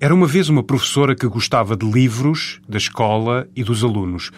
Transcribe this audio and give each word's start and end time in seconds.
Era 0.00 0.14
uma 0.14 0.28
vez 0.28 0.48
uma 0.48 0.62
professora 0.62 1.12
que 1.12 1.26
gostava 1.26 1.76
de 1.76 1.84
livros, 1.84 2.60
da 2.68 2.78
escola 2.78 3.48
e 3.56 3.64
dos 3.64 3.82
alunos. 3.82 4.30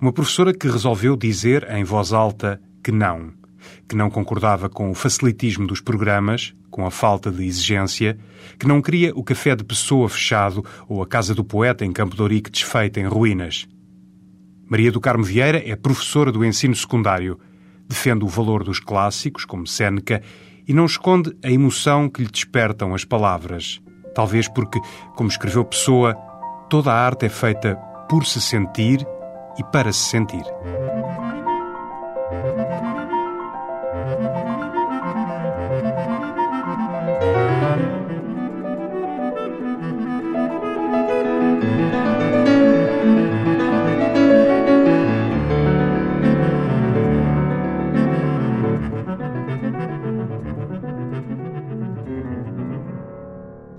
Uma 0.00 0.12
professora 0.12 0.54
que 0.54 0.68
resolveu 0.68 1.16
dizer 1.16 1.68
em 1.72 1.82
voz 1.82 2.12
alta 2.12 2.60
que 2.84 2.92
não. 2.92 3.32
Que 3.88 3.96
não 3.96 4.10
concordava 4.10 4.68
com 4.68 4.88
o 4.92 4.94
facilitismo 4.94 5.66
dos 5.66 5.80
programas, 5.80 6.54
com 6.70 6.86
a 6.86 6.90
falta 6.92 7.32
de 7.32 7.44
exigência, 7.44 8.16
que 8.60 8.68
não 8.68 8.80
queria 8.80 9.12
o 9.12 9.24
café 9.24 9.56
de 9.56 9.64
pessoa 9.64 10.08
fechado 10.08 10.64
ou 10.88 11.02
a 11.02 11.06
casa 11.06 11.34
do 11.34 11.42
poeta 11.42 11.84
em 11.84 11.90
Campo 11.90 12.14
de 12.14 12.22
Ourique 12.22 12.48
desfeita 12.48 13.00
em 13.00 13.06
ruínas. 13.08 13.66
Maria 14.68 14.92
do 14.92 15.00
Carmo 15.00 15.24
Vieira 15.24 15.60
é 15.68 15.74
professora 15.74 16.30
do 16.30 16.44
ensino 16.44 16.76
secundário. 16.76 17.40
Defende 17.88 18.24
o 18.24 18.28
valor 18.28 18.62
dos 18.62 18.78
clássicos, 18.78 19.44
como 19.44 19.66
Séneca, 19.66 20.22
e 20.64 20.72
não 20.72 20.86
esconde 20.86 21.36
a 21.42 21.50
emoção 21.50 22.08
que 22.08 22.22
lhe 22.22 22.30
despertam 22.30 22.94
as 22.94 23.04
palavras. 23.04 23.80
Talvez 24.14 24.48
porque, 24.48 24.80
como 25.14 25.28
escreveu 25.28 25.64
Pessoa, 25.64 26.14
toda 26.68 26.92
a 26.92 27.06
arte 27.06 27.26
é 27.26 27.28
feita 27.28 27.76
por 28.08 28.24
se 28.24 28.40
sentir 28.40 29.06
e 29.58 29.64
para 29.64 29.92
se 29.92 30.10
sentir. 30.10 30.44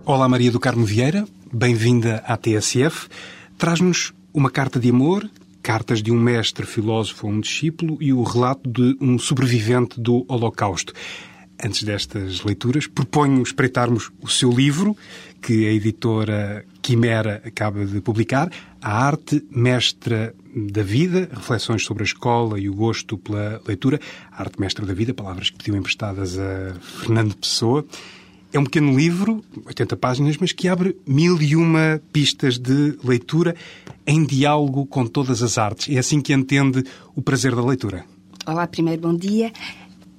Olá, 0.09 0.27
Maria 0.27 0.49
do 0.49 0.59
Carmo 0.59 0.83
Vieira, 0.87 1.23
bem-vinda 1.53 2.23
à 2.25 2.35
TSF. 2.35 3.07
Traz-nos 3.59 4.11
uma 4.33 4.49
carta 4.49 4.79
de 4.79 4.89
amor, 4.89 5.29
cartas 5.61 6.01
de 6.01 6.11
um 6.11 6.19
mestre 6.19 6.65
filósofo 6.65 7.27
a 7.27 7.29
um 7.29 7.39
discípulo 7.39 7.95
e 8.01 8.11
o 8.11 8.23
relato 8.23 8.67
de 8.67 8.97
um 8.99 9.19
sobrevivente 9.19 10.01
do 10.01 10.25
Holocausto. 10.27 10.93
Antes 11.63 11.83
destas 11.83 12.43
leituras, 12.43 12.87
proponho 12.87 13.43
espreitarmos 13.43 14.09
o 14.19 14.27
seu 14.27 14.49
livro, 14.49 14.97
que 15.43 15.67
a 15.67 15.73
editora 15.73 16.65
Quimera 16.81 17.43
acaba 17.45 17.85
de 17.85 18.01
publicar, 18.01 18.49
A 18.81 19.05
Arte 19.05 19.45
Mestra 19.51 20.33
da 20.55 20.81
Vida, 20.81 21.29
reflexões 21.31 21.85
sobre 21.85 22.01
a 22.01 22.05
escola 22.05 22.59
e 22.59 22.67
o 22.67 22.73
gosto 22.73 23.15
pela 23.15 23.61
leitura. 23.67 23.99
A 24.31 24.41
Arte 24.41 24.59
Mestra 24.59 24.87
da 24.87 24.93
Vida, 24.95 25.13
palavras 25.13 25.51
que 25.51 25.57
pediu 25.59 25.75
emprestadas 25.75 26.39
a 26.39 26.73
Fernando 26.81 27.35
Pessoa. 27.35 27.85
É 28.51 28.57
um 28.57 28.63
pequeno 28.63 28.97
livro, 28.97 29.43
80 29.63 29.95
páginas, 29.95 30.37
mas 30.37 30.51
que 30.51 30.67
abre 30.67 30.97
mil 31.05 31.39
e 31.39 31.55
uma 31.55 32.01
pistas 32.11 32.57
de 32.57 32.97
leitura 33.03 33.55
em 34.07 34.25
diálogo 34.25 34.87
com 34.87 35.05
todas 35.05 35.43
as 35.43 35.59
artes. 35.59 35.95
É 35.95 35.99
assim 35.99 36.19
que 36.19 36.33
entende 36.33 36.83
o 37.15 37.21
prazer 37.21 37.55
da 37.55 37.63
leitura. 37.63 38.05
Olá, 38.47 38.65
primeiro 38.65 39.03
bom 39.03 39.15
dia. 39.15 39.53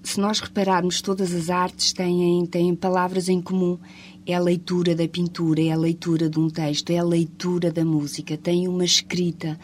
Se 0.04 0.20
nós 0.20 0.38
repararmos, 0.38 1.02
todas 1.02 1.34
as 1.34 1.50
artes 1.50 1.92
têm, 1.92 2.46
têm 2.46 2.72
palavras 2.76 3.28
em 3.28 3.40
comum. 3.40 3.76
É 4.24 4.34
a 4.34 4.40
leitura 4.40 4.94
da 4.94 5.08
pintura, 5.08 5.60
é 5.60 5.72
a 5.72 5.76
leitura 5.76 6.30
de 6.30 6.38
um 6.38 6.48
texto, 6.48 6.90
é 6.90 6.98
a 6.98 7.04
leitura 7.04 7.72
da 7.72 7.84
música, 7.84 8.36
tem 8.36 8.68
uma 8.68 8.84
escrita. 8.84 9.58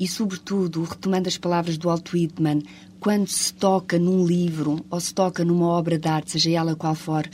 E, 0.00 0.08
sobretudo, 0.08 0.82
retomando 0.82 1.28
as 1.28 1.38
palavras 1.38 1.78
do 1.78 1.86
Walt 1.86 2.12
Whitman, 2.12 2.60
quando 2.98 3.28
se 3.28 3.54
toca 3.54 3.98
num 4.00 4.26
livro 4.26 4.84
ou 4.90 4.98
se 4.98 5.14
toca 5.14 5.44
numa 5.44 5.66
obra 5.66 5.96
de 5.96 6.08
arte, 6.08 6.32
seja 6.32 6.50
ela 6.50 6.74
qual 6.74 6.96
for, 6.96 7.28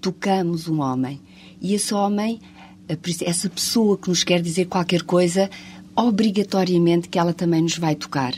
tocamos 0.00 0.68
um 0.68 0.80
homem. 0.80 1.20
E 1.60 1.74
esse 1.74 1.92
homem, 1.94 2.40
essa 3.24 3.48
pessoa 3.48 3.96
que 3.96 4.08
nos 4.08 4.22
quer 4.24 4.40
dizer 4.40 4.66
qualquer 4.66 5.02
coisa, 5.02 5.50
obrigatoriamente 5.94 7.08
que 7.08 7.18
ela 7.18 7.32
também 7.32 7.62
nos 7.62 7.78
vai 7.78 7.94
tocar. 7.94 8.34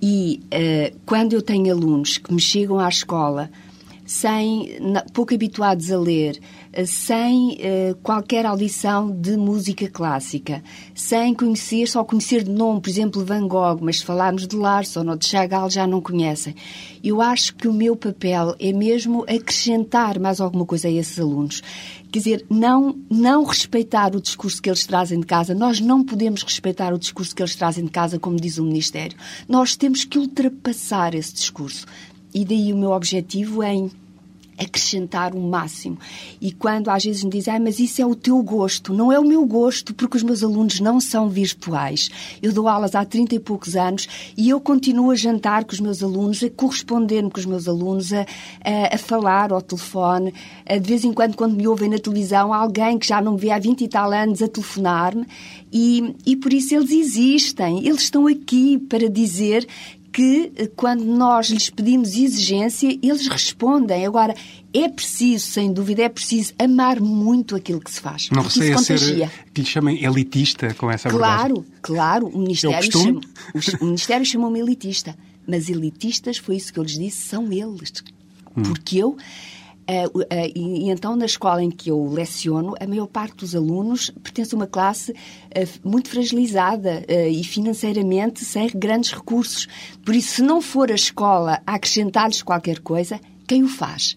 E 0.00 0.40
uh, 0.46 0.96
quando 1.04 1.32
eu 1.32 1.42
tenho 1.42 1.72
alunos 1.72 2.18
que 2.18 2.32
me 2.32 2.40
chegam 2.40 2.78
à 2.78 2.88
escola 2.88 3.50
sem 4.08 4.70
pouco 5.12 5.34
habituados 5.34 5.92
a 5.92 5.98
ler, 5.98 6.40
eh, 6.72 6.86
sem 6.86 7.58
uh, 7.58 7.94
qualquer 8.02 8.46
audição 8.46 9.10
de 9.10 9.36
música 9.36 9.86
clássica, 9.86 10.62
sem 10.94 11.34
conhecer, 11.34 11.86
só 11.86 12.02
conhecer 12.02 12.42
de 12.42 12.50
nome, 12.50 12.80
por 12.80 12.88
exemplo, 12.88 13.22
Van 13.22 13.46
Gogh, 13.46 13.80
mas 13.82 13.98
se 13.98 14.06
falarmos 14.06 14.48
de 14.48 14.56
Larson 14.56 15.06
ou 15.06 15.14
de 15.14 15.26
Chagall 15.26 15.68
já 15.68 15.86
não 15.86 16.00
conhecem. 16.00 16.54
Eu 17.04 17.20
acho 17.20 17.54
que 17.54 17.68
o 17.68 17.72
meu 17.72 17.94
papel 17.94 18.56
é 18.58 18.72
mesmo 18.72 19.24
acrescentar 19.24 20.18
mais 20.18 20.40
alguma 20.40 20.64
coisa 20.64 20.88
a 20.88 20.90
esses 20.90 21.20
alunos. 21.20 21.62
Quer 22.10 22.18
dizer, 22.18 22.46
não, 22.48 22.98
não 23.10 23.44
respeitar 23.44 24.16
o 24.16 24.22
discurso 24.22 24.62
que 24.62 24.70
eles 24.70 24.86
trazem 24.86 25.20
de 25.20 25.26
casa. 25.26 25.54
Nós 25.54 25.80
não 25.80 26.02
podemos 26.02 26.42
respeitar 26.42 26.94
o 26.94 26.98
discurso 26.98 27.36
que 27.36 27.42
eles 27.42 27.54
trazem 27.54 27.84
de 27.84 27.90
casa, 27.90 28.18
como 28.18 28.40
diz 28.40 28.56
o 28.56 28.64
Ministério. 28.64 29.18
Nós 29.46 29.76
temos 29.76 30.06
que 30.06 30.18
ultrapassar 30.18 31.14
esse 31.14 31.34
discurso. 31.34 31.84
E 32.34 32.44
daí 32.44 32.72
o 32.72 32.76
meu 32.76 32.90
objetivo 32.90 33.62
em 33.62 33.90
acrescentar 34.58 35.34
o 35.34 35.40
máximo. 35.40 35.98
E 36.40 36.50
quando 36.50 36.90
às 36.90 37.04
vezes 37.04 37.22
me 37.22 37.30
dizem, 37.30 37.54
ah, 37.54 37.60
mas 37.60 37.78
isso 37.78 38.02
é 38.02 38.06
o 38.06 38.14
teu 38.14 38.42
gosto, 38.42 38.92
não 38.92 39.12
é 39.12 39.18
o 39.18 39.24
meu 39.24 39.46
gosto, 39.46 39.94
porque 39.94 40.16
os 40.16 40.22
meus 40.22 40.42
alunos 40.42 40.80
não 40.80 41.00
são 41.00 41.28
virtuais. 41.28 42.10
Eu 42.42 42.52
dou 42.52 42.66
aulas 42.66 42.94
há 42.94 43.04
30 43.04 43.36
e 43.36 43.38
poucos 43.38 43.76
anos 43.76 44.08
e 44.36 44.48
eu 44.48 44.60
continuo 44.60 45.12
a 45.12 45.14
jantar 45.14 45.64
com 45.64 45.72
os 45.72 45.80
meus 45.80 46.02
alunos, 46.02 46.42
a 46.42 46.50
corresponder-me 46.50 47.30
com 47.30 47.38
os 47.38 47.46
meus 47.46 47.68
alunos, 47.68 48.12
a, 48.12 48.22
a, 48.64 48.94
a, 48.94 48.98
falar 48.98 49.52
ao 49.52 49.62
telefone. 49.62 50.34
De 50.66 50.88
vez 50.88 51.04
em 51.04 51.12
quando, 51.12 51.36
quando 51.36 51.54
me 51.54 51.68
ouvem 51.68 51.88
na 51.88 51.98
televisão, 51.98 52.52
alguém 52.52 52.98
que 52.98 53.06
já 53.06 53.20
não 53.20 53.32
me 53.32 53.38
vê 53.38 53.50
há 53.50 53.58
20 53.58 53.82
e 53.82 53.88
tal 53.88 54.10
anos 54.12 54.42
a 54.42 54.48
telefonar-me 54.48 55.26
e, 55.72 56.14
e 56.26 56.36
por 56.36 56.52
isso 56.52 56.74
eles 56.74 56.90
existem, 56.90 57.86
eles 57.86 58.02
estão 58.02 58.26
aqui 58.26 58.78
para 58.78 59.08
dizer 59.08 59.66
que 60.12 60.52
eh, 60.56 60.70
quando 60.74 61.04
nós 61.04 61.48
lhes 61.50 61.70
pedimos 61.70 62.16
exigência, 62.16 62.98
eles 63.02 63.26
respondem. 63.28 64.04
Agora, 64.06 64.34
é 64.72 64.88
preciso, 64.88 65.46
sem 65.46 65.72
dúvida, 65.72 66.02
é 66.02 66.08
preciso 66.08 66.52
amar 66.58 67.00
muito 67.00 67.54
aquilo 67.54 67.80
que 67.80 67.90
se 67.90 68.00
faz. 68.00 68.28
Não 68.30 68.42
receia 68.42 68.78
ser 68.78 69.30
que 69.52 69.60
lhe 69.60 69.66
chamem 69.66 70.02
elitista 70.04 70.72
com 70.74 70.90
essa 70.90 71.08
Claro, 71.08 71.52
abordagem. 71.58 71.72
claro. 71.82 72.26
O 72.28 72.38
Ministério, 72.38 72.90
chama, 72.92 73.20
o, 73.54 73.82
o 73.82 73.86
Ministério 73.86 74.26
chamou-me 74.26 74.58
elitista. 74.60 75.16
Mas 75.46 75.68
elitistas, 75.70 76.36
foi 76.36 76.56
isso 76.56 76.72
que 76.72 76.78
eu 76.78 76.82
lhes 76.82 76.98
disse, 76.98 77.28
são 77.28 77.50
eles. 77.52 77.92
Hum. 78.56 78.62
Porque 78.64 78.98
eu 78.98 79.16
Uh, 79.88 80.18
uh, 80.18 80.24
e, 80.54 80.84
e, 80.84 80.90
então, 80.90 81.16
na 81.16 81.24
escola 81.24 81.62
em 81.62 81.70
que 81.70 81.90
eu 81.90 82.10
leciono, 82.10 82.74
a 82.78 82.86
maior 82.86 83.06
parte 83.06 83.36
dos 83.36 83.54
alunos 83.54 84.10
pertence 84.22 84.54
a 84.54 84.56
uma 84.58 84.66
classe 84.66 85.12
uh, 85.12 85.88
muito 85.88 86.10
fragilizada 86.10 87.06
e 87.08 87.42
financeiramente 87.42 88.44
sem 88.44 88.68
grandes 88.74 89.12
recursos. 89.12 89.66
Por 90.04 90.14
isso, 90.14 90.36
se 90.36 90.42
não 90.42 90.60
for 90.60 90.92
a 90.92 90.94
escola 90.94 91.62
a 91.66 91.74
acrescentar-lhes 91.76 92.42
qualquer 92.42 92.80
coisa, 92.80 93.18
quem 93.46 93.62
o 93.62 93.68
faz? 93.68 94.14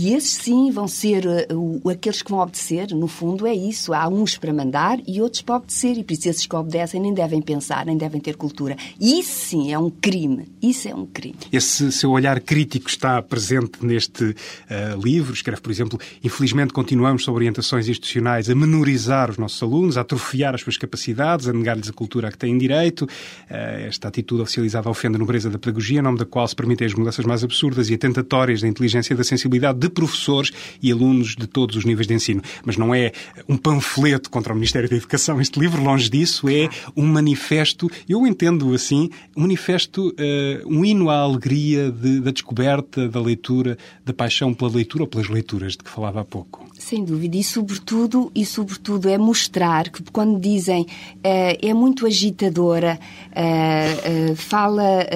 E 0.00 0.14
esses 0.14 0.34
sim 0.34 0.70
vão 0.70 0.86
ser 0.86 1.26
uh, 1.26 1.90
aqueles 1.90 2.22
que 2.22 2.30
vão 2.30 2.38
obedecer. 2.38 2.94
No 2.94 3.08
fundo, 3.08 3.44
é 3.48 3.52
isso. 3.52 3.92
Há 3.92 4.06
uns 4.06 4.38
para 4.38 4.52
mandar 4.52 5.00
e 5.04 5.20
outros 5.20 5.42
para 5.42 5.56
obedecer. 5.56 5.98
E 5.98 6.04
por 6.04 6.12
isso, 6.12 6.28
esses 6.28 6.46
que 6.46 6.54
obedecem 6.54 7.00
nem 7.00 7.12
devem 7.12 7.42
pensar, 7.42 7.84
nem 7.84 7.96
devem 7.96 8.20
ter 8.20 8.36
cultura. 8.36 8.76
E 9.00 9.18
isso 9.18 9.32
sim 9.32 9.72
é 9.72 9.78
um 9.78 9.90
crime. 9.90 10.46
Isso 10.62 10.86
é 10.86 10.94
um 10.94 11.04
crime. 11.04 11.38
Esse 11.52 11.90
seu 11.90 12.12
olhar 12.12 12.38
crítico 12.38 12.88
está 12.88 13.20
presente 13.20 13.84
neste 13.84 14.22
uh, 14.22 15.02
livro. 15.02 15.34
Escreve, 15.34 15.60
por 15.60 15.72
exemplo, 15.72 15.98
infelizmente 16.22 16.72
continuamos, 16.72 17.24
sob 17.24 17.34
orientações 17.34 17.88
institucionais, 17.88 18.48
a 18.48 18.54
menorizar 18.54 19.32
os 19.32 19.36
nossos 19.36 19.60
alunos, 19.60 19.98
a 19.98 20.02
atrofiar 20.02 20.54
as 20.54 20.60
suas 20.60 20.76
capacidades, 20.76 21.48
a 21.48 21.52
negar-lhes 21.52 21.88
a 21.88 21.92
cultura 21.92 22.28
a 22.28 22.30
que 22.30 22.38
têm 22.38 22.56
direito. 22.56 23.02
Uh, 23.02 23.88
esta 23.88 24.06
atitude 24.06 24.42
oficializada 24.42 24.88
ofende 24.88 25.16
a 25.16 25.18
nobreza 25.18 25.50
da 25.50 25.58
pedagogia, 25.58 25.98
em 25.98 26.02
nome 26.02 26.18
da 26.18 26.24
qual 26.24 26.46
se 26.46 26.54
permitem 26.54 26.86
as 26.86 26.94
mudanças 26.94 27.24
mais 27.24 27.42
absurdas 27.42 27.90
e 27.90 27.94
atentatórias 27.94 28.60
da 28.60 28.68
inteligência 28.68 29.12
e 29.12 29.16
da 29.16 29.24
sensibilidade 29.24 29.80
de 29.80 29.87
professores 29.88 30.52
e 30.82 30.90
alunos 30.90 31.34
de 31.34 31.46
todos 31.46 31.76
os 31.76 31.84
níveis 31.84 32.06
de 32.06 32.14
ensino. 32.14 32.42
Mas 32.64 32.76
não 32.76 32.94
é 32.94 33.12
um 33.48 33.56
panfleto 33.56 34.30
contra 34.30 34.52
o 34.52 34.56
Ministério 34.56 34.88
da 34.88 34.96
Educação. 34.96 35.40
Este 35.40 35.58
livro, 35.58 35.82
longe 35.82 36.08
disso, 36.08 36.48
é 36.48 36.68
um 36.96 37.06
manifesto, 37.06 37.90
eu 38.08 38.26
entendo 38.26 38.72
assim, 38.74 39.10
um 39.36 39.42
manifesto, 39.42 40.08
uh, 40.08 40.68
um 40.68 40.84
hino 40.84 41.10
à 41.10 41.18
alegria 41.18 41.90
de, 41.90 42.20
da 42.20 42.30
descoberta, 42.30 43.08
da 43.08 43.20
leitura, 43.20 43.76
da 44.04 44.12
paixão 44.12 44.52
pela 44.54 44.70
leitura 44.70 45.04
ou 45.04 45.08
pelas 45.08 45.28
leituras 45.28 45.72
de 45.72 45.78
que 45.78 45.90
falava 45.90 46.20
há 46.20 46.24
pouco. 46.24 46.66
Sem 46.78 47.04
dúvida, 47.04 47.36
e 47.36 47.44
sobretudo, 47.44 48.30
e 48.34 48.46
sobretudo 48.46 49.08
é 49.08 49.18
mostrar 49.18 49.90
que 49.90 50.02
quando 50.12 50.40
dizem 50.40 50.82
uh, 50.82 50.86
é 51.24 51.74
muito 51.74 52.06
agitadora, 52.06 52.98
uh, 53.32 54.36
fala 54.36 55.06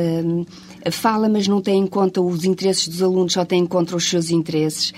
fala, 0.91 1.29
mas 1.29 1.47
não 1.47 1.61
tem 1.61 1.79
em 1.81 1.87
conta 1.87 2.21
os 2.21 2.45
interesses 2.45 2.89
dos 2.89 3.03
alunos, 3.03 3.35
só 3.35 3.45
tem 3.45 3.61
em 3.61 3.67
conta 3.67 3.95
os 3.95 4.09
seus 4.09 4.31
interesses. 4.31 4.93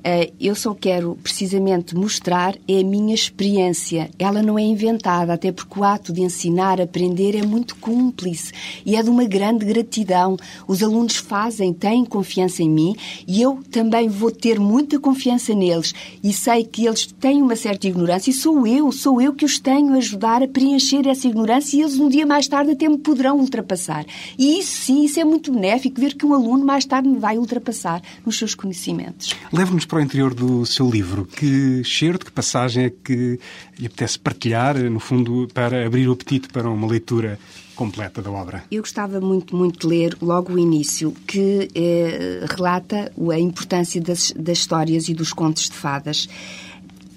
Uh, 0.00 0.32
eu 0.40 0.54
só 0.54 0.72
quero 0.74 1.18
precisamente 1.22 1.94
mostrar 1.94 2.56
é 2.66 2.80
a 2.80 2.84
minha 2.84 3.14
experiência. 3.14 4.10
Ela 4.18 4.42
não 4.42 4.58
é 4.58 4.62
inventada, 4.62 5.34
até 5.34 5.52
porque 5.52 5.78
o 5.78 5.84
ato 5.84 6.12
de 6.12 6.22
ensinar, 6.22 6.80
aprender 6.80 7.36
é 7.36 7.44
muito 7.44 7.76
cúmplice 7.76 8.52
e 8.84 8.96
é 8.96 9.02
de 9.02 9.10
uma 9.10 9.24
grande 9.24 9.66
gratidão. 9.66 10.38
Os 10.66 10.82
alunos 10.82 11.16
fazem, 11.16 11.72
têm 11.72 12.04
confiança 12.04 12.62
em 12.62 12.70
mim 12.70 12.96
e 13.26 13.42
eu 13.42 13.62
também 13.70 14.08
vou 14.08 14.30
ter 14.30 14.58
muita 14.58 14.98
confiança 14.98 15.54
neles 15.54 15.94
e 16.22 16.32
sei 16.32 16.64
que 16.64 16.86
eles 16.86 17.06
têm 17.06 17.42
uma 17.42 17.56
certa 17.56 17.86
ignorância 17.86 18.30
e 18.30 18.34
sou 18.34 18.66
eu, 18.66 18.90
sou 18.90 19.20
eu 19.20 19.34
que 19.34 19.44
os 19.44 19.58
tenho 19.58 19.94
a 19.94 19.98
ajudar 19.98 20.42
a 20.42 20.48
preencher 20.48 21.06
essa 21.06 21.28
ignorância 21.28 21.76
e 21.76 21.80
eles 21.82 21.98
um 21.98 22.08
dia 22.08 22.26
mais 22.26 22.48
tarde 22.48 22.72
até 22.72 22.88
me 22.88 22.98
poderão 22.98 23.38
ultrapassar. 23.38 24.06
E 24.38 24.58
isso 24.58 24.80
sim, 24.82 25.04
isso 25.04 25.20
é 25.20 25.24
muito 25.24 25.52
benéfico, 25.52 26.00
ver 26.00 26.14
que 26.14 26.24
um 26.24 26.32
aluno 26.32 26.64
mais 26.64 26.84
tarde 26.84 27.08
me 27.08 27.18
vai 27.18 27.36
ultrapassar 27.36 28.00
nos 28.24 28.38
seus 28.38 28.54
conhecimentos. 28.54 29.34
Leve-nos 29.52 29.84
para 29.90 29.98
o 29.98 30.02
interior 30.02 30.32
do 30.32 30.64
seu 30.64 30.88
livro. 30.88 31.26
Que 31.26 31.82
cheiro, 31.82 32.16
que 32.16 32.30
passagem 32.30 32.84
é 32.84 32.90
que 32.90 33.40
lhe 33.76 33.86
apetece 33.86 34.18
partilhar, 34.18 34.78
no 34.78 35.00
fundo, 35.00 35.48
para 35.52 35.84
abrir 35.84 36.08
o 36.08 36.12
apetite 36.12 36.48
para 36.48 36.70
uma 36.70 36.86
leitura 36.86 37.40
completa 37.74 38.22
da 38.22 38.30
obra? 38.30 38.62
Eu 38.70 38.82
gostava 38.82 39.20
muito, 39.20 39.56
muito 39.56 39.80
de 39.80 39.86
ler 39.88 40.16
logo 40.22 40.52
o 40.52 40.58
início, 40.58 41.12
que 41.26 41.68
eh, 41.74 42.46
relata 42.48 43.10
a 43.32 43.38
importância 43.38 44.00
das, 44.00 44.32
das 44.36 44.58
histórias 44.58 45.08
e 45.08 45.14
dos 45.14 45.32
contos 45.32 45.64
de 45.64 45.74
fadas 45.74 46.28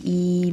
e 0.04 0.52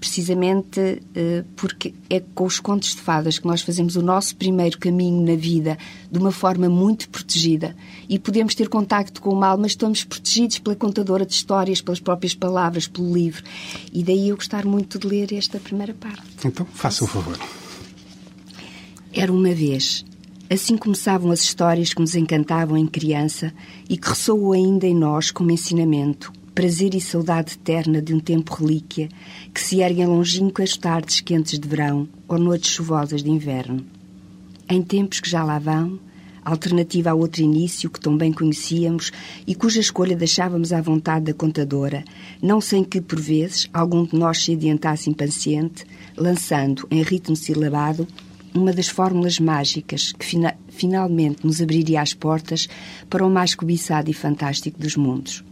precisamente 0.00 1.00
eh, 1.14 1.44
porque 1.54 1.94
é 2.10 2.20
com 2.34 2.44
os 2.44 2.58
contos 2.58 2.96
de 2.96 3.00
fadas 3.00 3.38
que 3.38 3.46
nós 3.46 3.62
fazemos 3.62 3.94
o 3.94 4.02
nosso 4.02 4.34
primeiro 4.34 4.76
caminho 4.78 5.24
na 5.24 5.36
vida 5.36 5.78
de 6.10 6.18
uma 6.18 6.32
forma 6.32 6.68
muito 6.68 7.08
protegida 7.08 7.76
e 8.08 8.18
podemos 8.18 8.56
ter 8.56 8.68
contacto 8.68 9.22
com 9.22 9.30
o 9.30 9.36
mal, 9.36 9.56
mas 9.56 9.72
estamos 9.72 10.02
protegidos 10.02 10.58
pela 10.58 10.74
contadora 10.74 11.24
de 11.24 11.32
histórias, 11.32 11.80
pelas 11.80 12.00
próprias 12.00 12.34
palavras, 12.34 12.88
pelo 12.88 13.12
livro. 13.12 13.44
E 13.92 14.02
daí 14.02 14.30
eu 14.30 14.36
gostar 14.36 14.64
muito 14.64 14.98
de 14.98 15.06
ler 15.06 15.32
esta 15.32 15.60
primeira 15.60 15.94
parte. 15.94 16.22
Então, 16.44 16.66
faça 16.72 17.04
o 17.04 17.06
favor. 17.06 17.38
Era 19.12 19.32
uma 19.32 19.54
vez. 19.54 20.04
Assim 20.50 20.76
começavam 20.76 21.30
as 21.30 21.40
histórias 21.40 21.92
que 21.92 22.00
nos 22.00 22.14
encantavam 22.14 22.76
em 22.76 22.86
criança 22.86 23.52
e 23.88 23.96
que 23.96 24.08
ressoam 24.08 24.52
ainda 24.52 24.86
em 24.86 24.94
nós 24.94 25.30
como 25.30 25.50
ensinamento, 25.50 26.32
prazer 26.56 26.94
e 26.94 27.00
saudade 27.02 27.52
eterna 27.52 28.00
de 28.00 28.14
um 28.14 28.18
tempo 28.18 28.54
relíquia 28.54 29.10
que 29.52 29.60
se 29.60 29.80
erguem 29.82 30.06
longínquas 30.06 30.74
tardes 30.74 31.20
quentes 31.20 31.58
de 31.58 31.68
verão 31.68 32.08
ou 32.26 32.38
noites 32.38 32.70
chuvosas 32.70 33.22
de 33.22 33.30
inverno. 33.30 33.84
Em 34.66 34.80
tempos 34.80 35.20
que 35.20 35.28
já 35.28 35.44
lá 35.44 35.58
vão, 35.58 36.00
alternativa 36.42 37.10
a 37.10 37.14
outro 37.14 37.42
início 37.42 37.90
que 37.90 38.00
tão 38.00 38.16
bem 38.16 38.32
conhecíamos 38.32 39.12
e 39.46 39.54
cuja 39.54 39.80
escolha 39.80 40.16
deixávamos 40.16 40.72
à 40.72 40.80
vontade 40.80 41.26
da 41.26 41.34
contadora, 41.34 42.02
não 42.40 42.58
sem 42.58 42.82
que, 42.82 43.02
por 43.02 43.20
vezes, 43.20 43.68
algum 43.70 44.06
de 44.06 44.16
nós 44.16 44.42
se 44.42 44.54
adiantasse 44.54 45.10
impaciente, 45.10 45.84
lançando, 46.16 46.88
em 46.90 47.02
ritmo 47.02 47.36
silabado, 47.36 48.08
uma 48.54 48.72
das 48.72 48.88
fórmulas 48.88 49.38
mágicas 49.38 50.10
que 50.10 50.24
fina 50.24 50.56
finalmente 50.70 51.44
nos 51.44 51.60
abriria 51.60 52.00
as 52.00 52.14
portas 52.14 52.66
para 53.10 53.26
o 53.26 53.30
mais 53.30 53.54
cobiçado 53.54 54.10
e 54.10 54.14
fantástico 54.14 54.80
dos 54.80 54.96
mundos. 54.96 55.44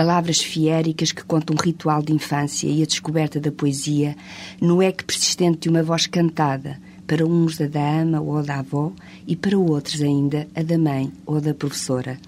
Palavras 0.00 0.40
fiéricas 0.40 1.12
que 1.12 1.22
contam 1.22 1.54
um 1.54 1.62
ritual 1.62 2.00
de 2.00 2.10
infância 2.10 2.66
e 2.66 2.82
a 2.82 2.86
descoberta 2.86 3.38
da 3.38 3.52
poesia 3.52 4.16
no 4.58 4.80
eco 4.80 5.04
persistente 5.04 5.58
de 5.58 5.68
uma 5.68 5.82
voz 5.82 6.06
cantada, 6.06 6.80
para 7.06 7.26
uns 7.26 7.60
a 7.60 7.66
da 7.66 8.00
ama 8.00 8.18
ou 8.18 8.42
da 8.42 8.60
avó 8.60 8.92
e 9.26 9.36
para 9.36 9.58
outros 9.58 10.00
ainda 10.00 10.48
a 10.56 10.62
da 10.62 10.78
mãe 10.78 11.12
ou 11.26 11.38
da 11.38 11.52
professora. 11.52 12.18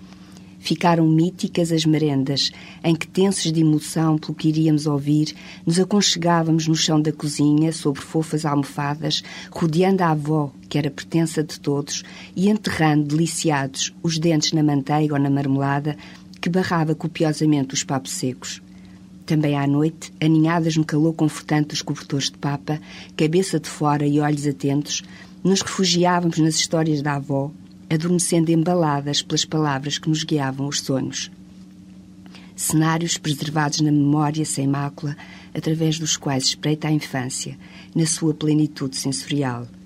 Ficaram 0.58 1.08
míticas 1.08 1.72
as 1.72 1.86
merendas, 1.86 2.52
em 2.84 2.94
que, 2.94 3.08
tensos 3.08 3.50
de 3.50 3.62
emoção 3.62 4.18
pelo 4.18 4.34
que 4.34 4.48
iríamos 4.48 4.86
ouvir, 4.86 5.34
nos 5.64 5.80
aconchegávamos 5.80 6.68
no 6.68 6.74
chão 6.74 7.00
da 7.00 7.10
cozinha, 7.10 7.72
sobre 7.72 8.02
fofas 8.02 8.44
almofadas, 8.44 9.24
rodeando 9.50 10.04
a 10.04 10.10
avó, 10.10 10.52
que 10.68 10.76
era 10.76 10.90
pertença 10.90 11.42
de 11.42 11.58
todos, 11.58 12.04
e 12.36 12.50
enterrando, 12.50 13.16
deliciados, 13.16 13.94
os 14.02 14.18
dentes 14.18 14.52
na 14.52 14.62
manteiga 14.62 15.14
ou 15.14 15.20
na 15.20 15.30
marmelada, 15.30 15.96
que 16.42 16.50
barrava 16.50 16.92
copiosamente 16.92 17.72
os 17.72 17.84
papos 17.84 18.10
secos. 18.10 18.60
Também 19.24 19.56
à 19.56 19.64
noite, 19.64 20.12
aninhadas 20.20 20.76
no 20.76 20.84
calor 20.84 21.14
confortante 21.14 21.68
dos 21.68 21.82
cobertores 21.82 22.30
de 22.30 22.36
papa, 22.36 22.80
cabeça 23.16 23.60
de 23.60 23.68
fora 23.68 24.04
e 24.04 24.18
olhos 24.18 24.44
atentos, 24.44 25.04
nos 25.44 25.62
refugiávamos 25.62 26.38
nas 26.38 26.56
histórias 26.56 27.00
da 27.00 27.14
avó, 27.14 27.52
adormecendo 27.88 28.50
embaladas 28.50 29.22
pelas 29.22 29.44
palavras 29.44 29.98
que 29.98 30.08
nos 30.08 30.24
guiavam 30.24 30.66
os 30.66 30.80
sonhos. 30.80 31.30
Cenários 32.56 33.16
preservados 33.16 33.80
na 33.80 33.92
memória 33.92 34.44
sem 34.44 34.66
mácula, 34.66 35.16
através 35.54 35.96
dos 36.00 36.16
quais 36.16 36.46
espreita 36.46 36.88
a 36.88 36.92
infância, 36.92 37.56
na 37.94 38.04
sua 38.04 38.34
plenitude 38.34 38.96
sensorial– 38.96 39.68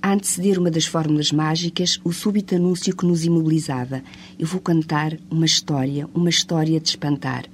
a 0.00 0.12
anteceder 0.12 0.58
uma 0.58 0.70
das 0.70 0.86
fórmulas 0.86 1.32
mágicas, 1.32 2.00
o 2.04 2.12
súbito 2.12 2.54
anúncio 2.54 2.94
que 2.96 3.06
nos 3.06 3.24
imobilizava. 3.24 4.02
Eu 4.38 4.46
vou 4.46 4.60
cantar 4.60 5.18
uma 5.30 5.46
história, 5.46 6.08
uma 6.14 6.30
história 6.30 6.78
de 6.78 6.88
espantar. 6.88 7.46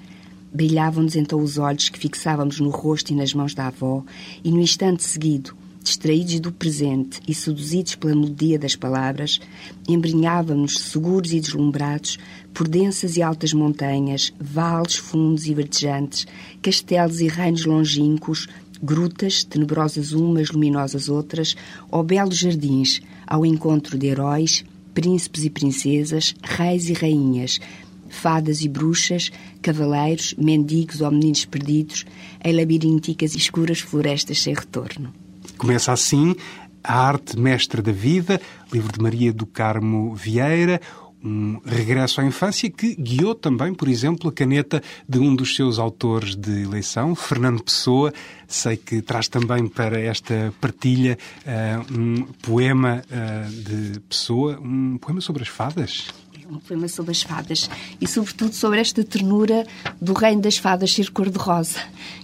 Brilhavam-nos 0.52 1.16
então 1.16 1.40
os 1.40 1.58
olhos 1.58 1.88
que 1.88 1.98
fixávamos 1.98 2.60
no 2.60 2.70
rosto 2.70 3.12
e 3.12 3.16
nas 3.16 3.34
mãos 3.34 3.54
da 3.54 3.66
avó, 3.66 4.04
e 4.44 4.50
no 4.50 4.60
instante 4.60 5.02
seguido, 5.02 5.56
distraídos 5.82 6.40
do 6.40 6.50
presente 6.50 7.20
e 7.28 7.34
seduzidos 7.34 7.94
pela 7.94 8.14
melodia 8.14 8.58
das 8.58 8.76
palavras, 8.76 9.40
embrinhávamos 9.88 10.78
seguros 10.78 11.32
e 11.32 11.40
deslumbrados 11.40 12.18
por 12.54 12.68
densas 12.68 13.16
e 13.16 13.22
altas 13.22 13.52
montanhas, 13.52 14.32
vales 14.40 14.94
fundos 14.94 15.46
e 15.46 15.54
verdejantes, 15.54 16.26
castelos 16.62 17.20
e 17.20 17.26
reinos 17.26 17.66
longínquos, 17.66 18.48
grutas, 18.84 19.42
tenebrosas 19.42 20.12
umas, 20.12 20.50
luminosas 20.50 21.08
outras, 21.08 21.56
ou 21.90 22.02
belos 22.02 22.36
jardins, 22.36 23.00
ao 23.26 23.44
encontro 23.46 23.98
de 23.98 24.06
heróis, 24.06 24.64
príncipes 24.92 25.44
e 25.44 25.50
princesas, 25.50 26.34
reis 26.42 26.88
e 26.88 26.92
rainhas, 26.92 27.60
fadas 28.08 28.62
e 28.62 28.68
bruxas, 28.68 29.32
cavaleiros, 29.60 30.34
mendigos 30.38 31.00
ou 31.00 31.10
meninos 31.10 31.44
perdidos, 31.44 32.04
em 32.44 32.54
labirínticas 32.54 33.34
e 33.34 33.38
escuras 33.38 33.80
florestas 33.80 34.40
sem 34.40 34.54
retorno. 34.54 35.12
Começa 35.58 35.92
assim 35.92 36.36
a 36.82 36.98
Arte 36.98 37.38
Mestra 37.38 37.80
da 37.80 37.92
Vida, 37.92 38.40
livro 38.72 38.92
de 38.92 39.00
Maria 39.00 39.32
do 39.32 39.46
Carmo 39.46 40.14
Vieira, 40.14 40.80
um 41.24 41.58
regresso 41.64 42.20
à 42.20 42.24
infância 42.24 42.70
que 42.70 42.94
guiou 42.94 43.34
também, 43.34 43.72
por 43.72 43.88
exemplo, 43.88 44.28
a 44.28 44.32
caneta 44.32 44.82
de 45.08 45.18
um 45.18 45.34
dos 45.34 45.56
seus 45.56 45.78
autores 45.78 46.36
de 46.36 46.62
eleição, 46.62 47.14
Fernando 47.14 47.62
Pessoa. 47.62 48.12
Sei 48.46 48.76
que 48.76 49.00
traz 49.00 49.26
também 49.26 49.66
para 49.66 49.98
esta 49.98 50.52
partilha 50.60 51.18
uh, 51.46 51.98
um 51.98 52.22
poema 52.42 53.02
uh, 53.08 53.50
de 53.50 54.00
Pessoa, 54.00 54.60
um 54.60 54.98
poema 54.98 55.22
sobre 55.22 55.42
as 55.42 55.48
fadas. 55.48 56.08
Um 56.46 56.58
poema 56.58 56.86
sobre 56.88 57.12
as 57.12 57.22
fadas 57.22 57.70
e, 57.98 58.06
sobretudo, 58.06 58.52
sobre 58.52 58.78
esta 58.78 59.02
ternura 59.02 59.66
do 59.98 60.12
reino 60.12 60.42
das 60.42 60.58
fadas 60.58 60.92
ser 60.92 61.10
cor-de-rosa, 61.10 61.80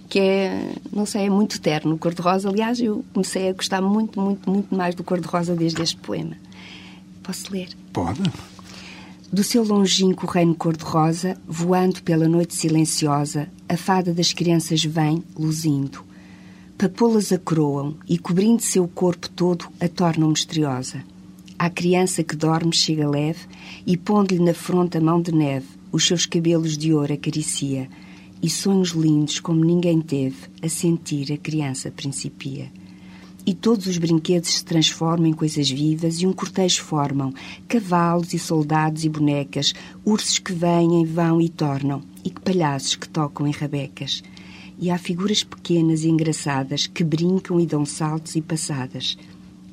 que 0.07 0.19
é, 0.19 0.73
não 0.93 1.07
sei, 1.07 1.25
é 1.25 1.29
muito 1.29 1.59
terno. 1.59 1.95
O 1.95 1.97
cor-de-rosa, 1.97 2.47
aliás, 2.47 2.79
eu 2.79 3.03
comecei 3.13 3.49
a 3.49 3.53
gostar 3.53 3.81
muito, 3.81 4.21
muito, 4.21 4.47
muito 4.47 4.75
mais 4.75 4.93
do 4.93 5.03
cor-de-rosa 5.03 5.55
desde 5.55 5.81
este 5.81 5.97
poema. 5.97 6.37
Posso 7.23 7.51
ler? 7.51 7.69
Pode. 7.91 8.21
Do 9.33 9.45
seu 9.45 9.63
longínquo 9.63 10.27
reino 10.27 10.53
cor-de-rosa, 10.53 11.37
voando 11.47 12.03
pela 12.03 12.27
noite 12.27 12.53
silenciosa, 12.53 13.47
a 13.69 13.77
fada 13.77 14.13
das 14.13 14.33
crianças 14.33 14.83
vem, 14.83 15.23
luzindo. 15.39 16.03
Papoulas 16.77 17.31
a 17.31 17.37
coroam 17.37 17.95
e, 18.09 18.17
cobrindo 18.17 18.61
seu 18.61 18.85
corpo 18.89 19.29
todo, 19.29 19.69
a 19.79 19.87
tornam 19.87 20.27
misteriosa. 20.27 21.01
À 21.57 21.69
criança 21.69 22.25
que 22.25 22.35
dorme 22.35 22.75
chega 22.75 23.09
leve 23.09 23.39
e, 23.87 23.95
pondo-lhe 23.95 24.43
na 24.43 24.53
fronte 24.53 24.97
a 24.97 25.01
mão 25.01 25.21
de 25.21 25.31
neve, 25.31 25.67
os 25.93 26.05
seus 26.05 26.25
cabelos 26.25 26.77
de 26.77 26.93
ouro 26.93 27.13
acaricia, 27.13 27.89
e 28.43 28.49
sonhos 28.49 28.89
lindos 28.89 29.39
como 29.39 29.63
ninguém 29.63 30.01
teve, 30.01 30.49
a 30.61 30.67
sentir 30.67 31.31
a 31.31 31.37
criança 31.37 31.89
principia 31.89 32.69
e 33.51 33.53
todos 33.53 33.85
os 33.85 33.97
brinquedos 33.97 34.53
se 34.53 34.63
transformam 34.63 35.27
em 35.27 35.33
coisas 35.33 35.69
vivas 35.69 36.21
e 36.21 36.25
um 36.25 36.31
cortejo 36.31 36.81
formam 36.83 37.33
cavalos 37.67 38.33
e 38.33 38.39
soldados 38.39 39.03
e 39.03 39.09
bonecas, 39.09 39.73
ursos 40.05 40.39
que 40.39 40.53
vêm, 40.53 41.05
vão 41.05 41.41
e 41.41 41.49
tornam, 41.49 42.01
e 42.23 42.29
que 42.29 42.39
palhaços 42.39 42.95
que 42.95 43.09
tocam 43.09 43.45
em 43.45 43.51
rabecas. 43.51 44.23
E 44.79 44.89
há 44.89 44.97
figuras 44.97 45.43
pequenas 45.43 46.05
e 46.05 46.07
engraçadas 46.07 46.87
que 46.87 47.03
brincam 47.03 47.59
e 47.59 47.65
dão 47.65 47.85
saltos 47.85 48.37
e 48.37 48.41
passadas. 48.41 49.17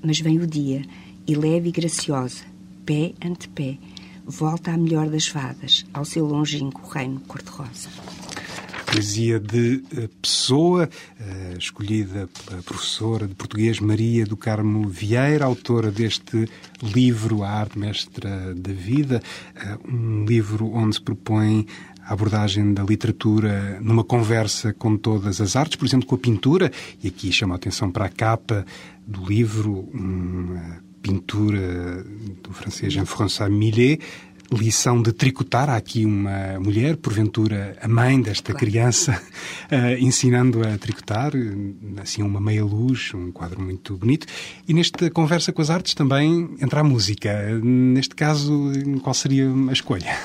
Mas 0.02 0.18
vem 0.18 0.40
o 0.40 0.46
dia, 0.46 0.82
e 1.24 1.36
leve 1.36 1.68
e 1.68 1.72
graciosa, 1.72 2.42
pé 2.84 3.12
ante 3.24 3.48
pé, 3.48 3.78
volta 4.26 4.72
à 4.72 4.76
melhor 4.76 5.08
das 5.08 5.28
fadas, 5.28 5.86
ao 5.94 6.04
seu 6.04 6.26
longínquo 6.26 6.84
reino 6.90 7.20
cor-de-rosa 7.20 7.88
poesia 8.90 9.38
de 9.38 9.82
eh, 9.96 10.08
Pessoa, 10.20 10.88
eh, 11.20 11.56
escolhida 11.58 12.28
pela 12.46 12.62
professora 12.62 13.26
de 13.26 13.34
português 13.34 13.80
Maria 13.80 14.24
do 14.24 14.36
Carmo 14.36 14.88
Vieira, 14.88 15.44
autora 15.44 15.90
deste 15.90 16.48
livro 16.82 17.42
A 17.42 17.50
Arte 17.50 17.78
Mestra 17.78 18.54
da 18.54 18.72
Vida, 18.72 19.22
eh, 19.54 19.78
um 19.86 20.24
livro 20.24 20.70
onde 20.72 20.94
se 20.94 21.02
propõe 21.02 21.66
a 22.02 22.14
abordagem 22.14 22.72
da 22.72 22.82
literatura 22.82 23.78
numa 23.82 24.02
conversa 24.02 24.72
com 24.72 24.96
todas 24.96 25.40
as 25.40 25.54
artes, 25.54 25.76
por 25.76 25.84
exemplo, 25.84 26.06
com 26.06 26.14
a 26.14 26.18
pintura, 26.18 26.72
e 27.02 27.08
aqui 27.08 27.30
chama 27.30 27.54
a 27.54 27.56
atenção 27.56 27.90
para 27.90 28.06
a 28.06 28.08
capa 28.08 28.64
do 29.06 29.22
livro, 29.26 29.86
uma 29.92 30.88
pintura 31.02 32.04
do 32.42 32.52
francês 32.52 32.92
Jean-François 32.92 33.50
Millet, 33.50 34.00
lição 34.52 35.02
de 35.02 35.12
tricotar. 35.12 35.68
Há 35.68 35.76
aqui 35.76 36.04
uma 36.04 36.58
mulher, 36.60 36.96
porventura 36.96 37.76
a 37.80 37.88
mãe 37.88 38.20
desta 38.20 38.52
claro. 38.52 38.58
criança, 38.58 39.20
uh, 39.70 40.02
ensinando 40.02 40.66
a 40.66 40.78
tricotar, 40.78 41.32
assim, 42.02 42.22
uma 42.22 42.40
meia-luz, 42.40 43.12
um 43.14 43.30
quadro 43.30 43.60
muito 43.60 43.96
bonito. 43.96 44.26
E 44.66 44.74
nesta 44.74 45.10
conversa 45.10 45.52
com 45.52 45.62
as 45.62 45.70
artes 45.70 45.94
também 45.94 46.56
entra 46.60 46.80
a 46.80 46.84
música. 46.84 47.58
Neste 47.62 48.14
caso, 48.14 48.72
qual 49.02 49.14
seria 49.14 49.48
a 49.68 49.72
escolha? 49.72 50.16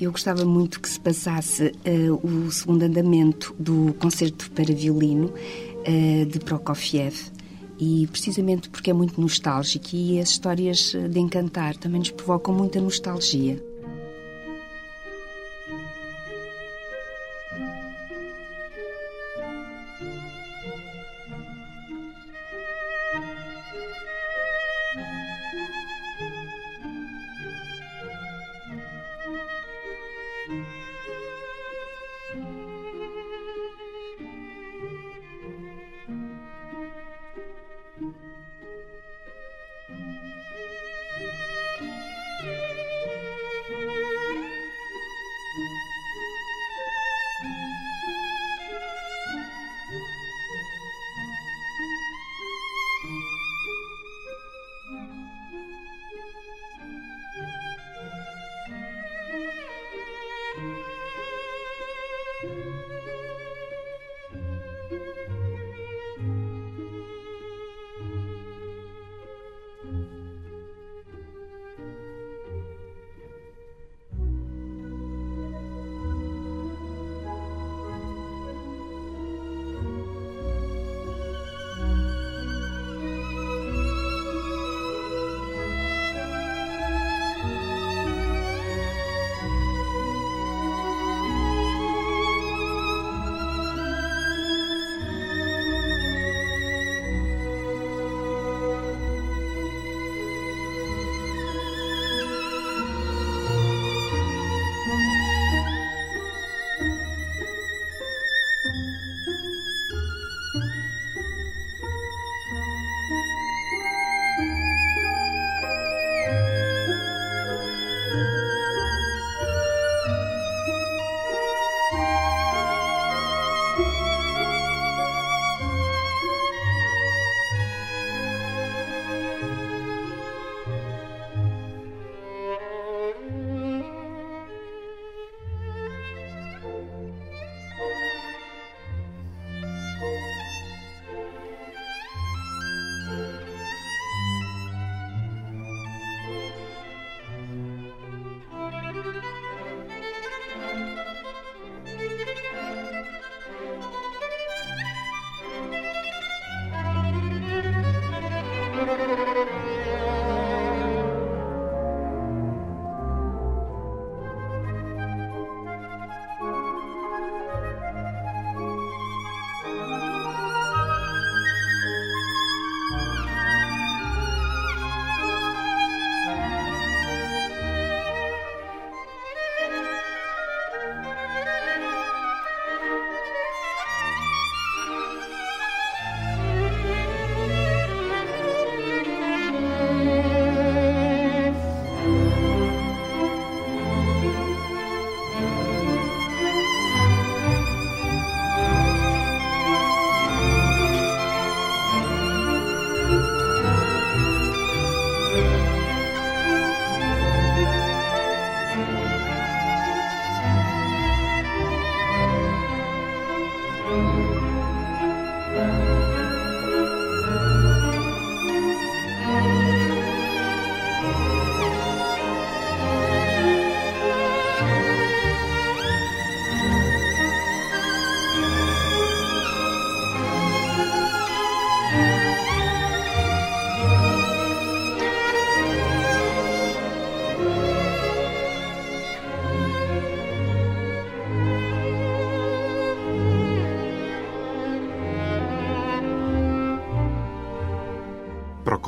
Eu 0.00 0.10
gostava 0.10 0.44
muito 0.44 0.80
que 0.80 0.88
se 0.88 0.98
passasse 0.98 1.72
uh, 1.86 2.26
o 2.26 2.50
segundo 2.50 2.82
andamento 2.82 3.54
do 3.58 3.94
concerto 3.94 4.50
para 4.50 4.74
violino 4.74 5.32
uh, 5.32 6.26
de 6.26 6.38
Prokofiev 6.40 7.33
e 7.78 8.06
precisamente 8.06 8.68
porque 8.68 8.90
é 8.90 8.94
muito 8.94 9.20
nostálgico 9.20 9.88
e 9.92 10.18
as 10.20 10.30
histórias 10.30 10.92
de 10.92 11.18
encantar 11.18 11.76
também 11.76 11.98
nos 11.98 12.10
provocam 12.10 12.54
muita 12.54 12.80
nostalgia. 12.80 13.73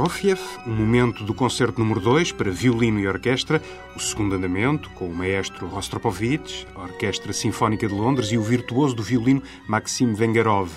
Prokofiev, 0.06 0.40
um 0.64 0.72
momento 0.72 1.24
do 1.24 1.34
concerto 1.34 1.80
número 1.80 1.98
2 2.00 2.30
para 2.30 2.48
violino 2.48 3.00
e 3.00 3.08
orquestra, 3.08 3.60
o 3.96 3.98
segundo 3.98 4.36
andamento 4.36 4.88
com 4.90 5.08
o 5.08 5.12
maestro 5.14 5.66
Rostropovich, 5.66 6.64
a 6.76 6.82
Orquestra 6.82 7.32
Sinfónica 7.32 7.88
de 7.88 7.92
Londres 7.92 8.30
e 8.30 8.38
o 8.38 8.42
virtuoso 8.42 8.94
do 8.94 9.02
violino 9.02 9.42
Maxim 9.66 10.12
Vengerov. 10.14 10.70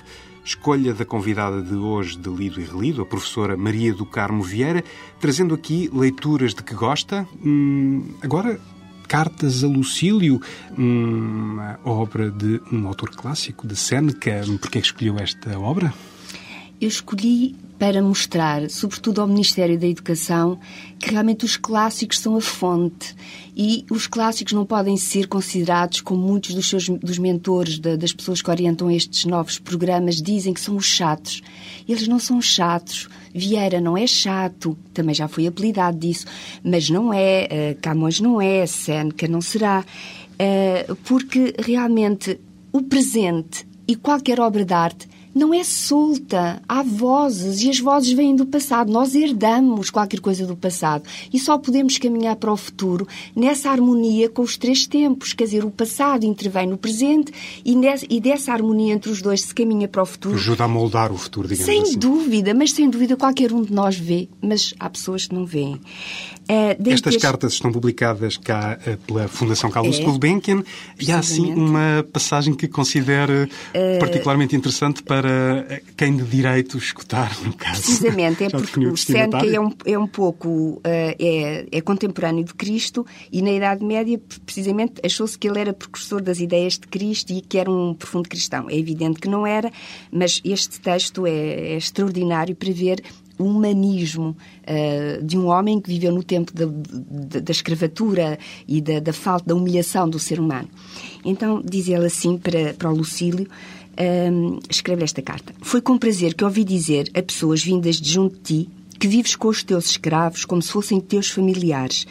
Escolha 0.44 0.96
da 0.96 1.06
convidada 1.06 1.62
de 1.62 1.76
hoje 1.76 2.18
de 2.18 2.28
Lido 2.28 2.60
e 2.60 2.64
Relido, 2.64 3.04
a 3.04 3.06
professora 3.06 3.56
Maria 3.56 3.94
do 3.94 4.04
Carmo 4.04 4.42
Vieira, 4.42 4.84
trazendo 5.20 5.54
aqui 5.54 5.92
leituras 5.94 6.56
de 6.56 6.64
que 6.64 6.74
gosta. 6.74 7.28
Hum, 7.46 8.16
agora 8.24 8.60
Cartas 9.08 9.64
a 9.64 9.68
Lucílio, 9.68 10.42
uma 10.76 11.80
obra 11.84 12.32
de 12.32 12.60
um 12.72 12.88
autor 12.88 13.12
clássico, 13.12 13.68
de 13.68 13.76
Seneca. 13.76 14.42
Por 14.60 14.72
que 14.72 14.82
que 14.82 14.88
escolheu 14.88 15.18
esta 15.20 15.60
obra? 15.60 15.94
Eu 16.82 16.88
escolhi 16.88 17.69
para 17.80 18.02
mostrar, 18.02 18.70
sobretudo 18.70 19.22
ao 19.22 19.28
Ministério 19.28 19.80
da 19.80 19.88
Educação, 19.88 20.60
que 21.00 21.12
realmente 21.12 21.46
os 21.46 21.56
clássicos 21.56 22.20
são 22.20 22.36
a 22.36 22.42
fonte 22.42 23.16
e 23.56 23.86
os 23.90 24.06
clássicos 24.06 24.52
não 24.52 24.66
podem 24.66 24.98
ser 24.98 25.28
considerados 25.28 26.02
como 26.02 26.22
muitos 26.22 26.54
dos 26.54 26.68
seus 26.68 26.90
dos 26.90 27.18
mentores, 27.18 27.80
da, 27.80 27.96
das 27.96 28.12
pessoas 28.12 28.42
que 28.42 28.50
orientam 28.50 28.92
estes 28.92 29.24
novos 29.24 29.58
programas, 29.58 30.22
dizem 30.22 30.54
que 30.54 30.60
são 30.60 30.76
os 30.76 30.86
chatos. 30.86 31.42
Eles 31.88 32.06
não 32.06 32.20
são 32.20 32.42
chatos. 32.42 33.08
Vieira 33.34 33.80
não 33.80 33.98
é 33.98 34.06
chato, 34.06 34.78
também 34.94 35.16
já 35.16 35.30
foi 35.30 35.48
apelidado 35.48 35.98
disso, 35.98 36.26
mas 36.62 36.90
não 36.90 37.14
é, 37.14 37.48
uh, 37.48 37.82
Camões 37.82 38.20
não 38.20 38.42
é, 38.42 38.66
Seneca 38.66 39.26
não 39.28 39.40
será, 39.40 39.86
uh, 39.86 40.96
porque 41.06 41.54
realmente 41.58 42.40
o 42.74 42.82
presente 42.82 43.66
e 43.88 43.96
qualquer 43.96 44.40
obra 44.40 44.66
de 44.66 44.74
arte 44.74 45.08
não 45.40 45.54
é 45.54 45.64
solta. 45.64 46.62
Há 46.68 46.84
vozes 46.84 47.62
e 47.62 47.70
as 47.70 47.80
vozes 47.80 48.12
vêm 48.12 48.36
do 48.36 48.46
passado. 48.46 48.92
Nós 48.92 49.16
herdamos 49.16 49.90
qualquer 49.90 50.20
coisa 50.20 50.46
do 50.46 50.56
passado 50.56 51.04
e 51.34 51.40
só 51.40 51.58
podemos 51.58 51.98
caminhar 51.98 52.36
para 52.36 52.52
o 52.52 52.58
futuro 52.58 53.08
nessa 53.36 53.70
harmonia 53.70 54.30
com 54.30 54.42
os 54.42 54.58
três 54.58 54.86
tempos. 54.86 55.34
Quer 55.34 55.46
dizer, 55.46 55.64
o 55.64 55.72
passado 55.72 56.26
intervém 56.26 56.68
no 56.68 56.78
presente 56.78 57.32
e, 57.64 57.76
nessa, 57.76 58.06
e 58.10 58.20
dessa 58.20 58.52
harmonia 58.52 58.94
entre 58.94 59.10
os 59.10 59.22
dois 59.22 59.42
se 59.42 59.56
caminha 59.56 59.88
para 59.88 60.04
o 60.04 60.06
futuro. 60.06 60.36
Ajuda 60.36 60.66
a 60.66 60.68
moldar 60.68 61.12
o 61.12 61.18
futuro, 61.18 61.48
digamos 61.48 61.66
sem 61.66 61.82
assim. 61.82 61.92
Sem 61.92 62.00
dúvida, 62.00 62.54
mas 62.54 62.72
sem 62.74 62.90
dúvida 62.90 63.16
qualquer 63.16 63.54
um 63.54 63.62
de 63.62 63.74
nós 63.74 63.98
vê, 63.98 64.28
mas 64.42 64.74
há 64.80 64.90
pessoas 64.90 65.28
que 65.28 65.34
não 65.34 65.46
veem. 65.46 65.76
Uh, 66.50 66.90
Estas 66.90 67.16
cartas 67.16 67.54
estão 67.54 67.72
publicadas 67.72 68.36
cá 68.36 68.80
uh, 68.82 68.98
pela 69.06 69.28
Fundação 69.28 69.70
Carlos 69.70 70.00
é, 70.00 70.04
Gulbenkian 70.04 70.64
e 71.00 71.12
há 71.12 71.20
assim 71.20 71.54
uma 71.54 72.04
passagem 72.12 72.56
que 72.56 72.68
considero 72.68 73.44
uh, 73.44 74.00
particularmente 74.00 74.56
interessante 74.56 75.04
para 75.04 75.29
quem 75.96 76.16
de 76.16 76.24
direito 76.24 76.78
escutar, 76.78 77.36
no 77.44 77.54
caso. 77.54 77.82
Precisamente, 77.82 78.44
é 78.44 78.50
porque 78.50 78.88
o 78.88 78.98
Seneca 78.98 79.46
é 79.46 79.60
um, 79.60 79.74
é 79.86 79.98
um 79.98 80.08
pouco 80.08 80.82
é, 80.84 81.66
é 81.72 81.82
contemporâneo 81.82 82.44
de 82.44 82.54
Cristo 82.54 83.06
e 83.32 83.42
na 83.42 83.52
Idade 83.52 83.84
Média, 83.84 84.20
precisamente, 84.46 85.02
achou-se 85.04 85.38
que 85.38 85.48
ele 85.48 85.60
era 85.60 85.74
precursor 85.74 86.22
das 86.22 86.40
ideias 86.40 86.74
de 86.74 86.88
Cristo 86.88 87.32
e 87.32 87.42
que 87.42 87.58
era 87.58 87.70
um 87.70 87.94
profundo 87.94 88.28
cristão. 88.30 88.70
É 88.70 88.78
evidente 88.78 89.20
que 89.20 89.28
não 89.28 89.46
era, 89.46 89.72
mas 90.12 90.42
este 90.44 90.80
texto 90.80 91.26
é, 91.26 91.32
é 91.32 91.78
extraordinário 91.78 92.56
para 92.56 92.72
ver 92.72 93.04
o 93.40 93.46
humanismo 93.46 94.36
uh, 94.64 95.26
de 95.26 95.38
um 95.38 95.48
homem 95.48 95.80
que 95.80 95.90
viveu 95.90 96.12
no 96.12 96.22
tempo 96.22 96.54
da, 96.54 96.66
da, 96.66 97.40
da 97.40 97.52
escravatura 97.52 98.38
e 98.68 98.82
da, 98.82 99.00
da, 99.00 99.14
falta, 99.14 99.46
da 99.48 99.56
humilhação 99.56 100.10
do 100.10 100.20
ser 100.20 100.42
humano. 100.42 100.68
Então, 101.24 101.62
diz 101.64 101.88
ele 101.88 102.06
assim 102.06 102.38
para, 102.38 102.74
para 102.74 102.92
o 102.92 102.96
Lucílio, 102.96 103.48
um, 104.00 104.60
escreve 104.70 105.04
esta 105.04 105.22
carta. 105.22 105.54
Foi 105.62 105.82
com 105.82 105.98
prazer 105.98 106.34
que 106.34 106.44
ouvi 106.44 106.64
dizer 106.64 107.10
a 107.14 107.22
pessoas 107.22 107.64
vindas 107.64 107.98
de 107.98 108.10
junto 108.10 108.36
de 108.36 108.42
ti 108.42 108.70
que 109.00 109.08
vives 109.08 109.36
com 109.36 109.48
os 109.48 109.64
teus 109.64 109.90
escravos 109.90 110.46
como 110.46 110.62
se 110.62 110.72
fossem 110.72 111.00
teus 111.00 111.30
familiares. 111.30 112.06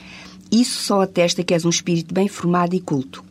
Isso 0.50 0.82
só 0.82 1.02
atesta 1.02 1.44
que 1.44 1.52
és 1.52 1.64
um 1.64 1.70
espírito 1.70 2.14
bem 2.14 2.28
formado 2.28 2.74
e 2.74 2.80
culto. 2.80 3.22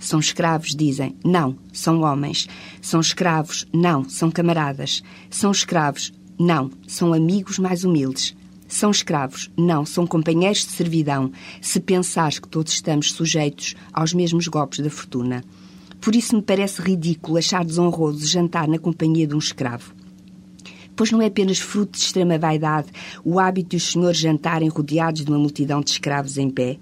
São 0.00 0.18
escravos, 0.18 0.74
dizem. 0.74 1.14
Não, 1.24 1.56
são 1.72 2.00
homens. 2.02 2.48
São 2.80 3.00
escravos. 3.00 3.66
Não, 3.72 4.08
são 4.08 4.32
camaradas. 4.32 5.00
São 5.30 5.52
escravos. 5.52 6.12
Não, 6.36 6.72
são 6.88 7.12
amigos 7.12 7.58
mais 7.60 7.84
humildes. 7.84 8.34
São 8.66 8.90
escravos? 8.90 9.50
Não, 9.56 9.84
são 9.86 10.06
companheiros 10.06 10.64
de 10.64 10.72
servidão, 10.72 11.30
se 11.60 11.78
pensares 11.78 12.38
que 12.38 12.48
todos 12.48 12.72
estamos 12.72 13.12
sujeitos 13.12 13.76
aos 13.92 14.14
mesmos 14.14 14.48
golpes 14.48 14.80
da 14.80 14.88
fortuna. 14.88 15.44
Por 16.02 16.16
isso 16.16 16.34
me 16.34 16.42
parece 16.42 16.82
ridículo 16.82 17.38
achar 17.38 17.64
desonroso 17.64 18.26
jantar 18.26 18.66
na 18.66 18.76
companhia 18.76 19.24
de 19.24 19.36
um 19.36 19.38
escravo. 19.38 19.94
Pois 20.96 21.12
não 21.12 21.22
é 21.22 21.26
apenas 21.26 21.60
fruto 21.60 21.92
de 21.92 22.04
extrema 22.04 22.36
vaidade 22.36 22.90
o 23.24 23.38
hábito 23.38 23.70
de 23.70 23.76
os 23.76 23.92
senhores 23.92 24.18
jantarem 24.18 24.68
rodeados 24.68 25.24
de 25.24 25.30
uma 25.30 25.38
multidão 25.38 25.80
de 25.80 25.90
escravos 25.90 26.36
em 26.38 26.50
pé? 26.50 26.76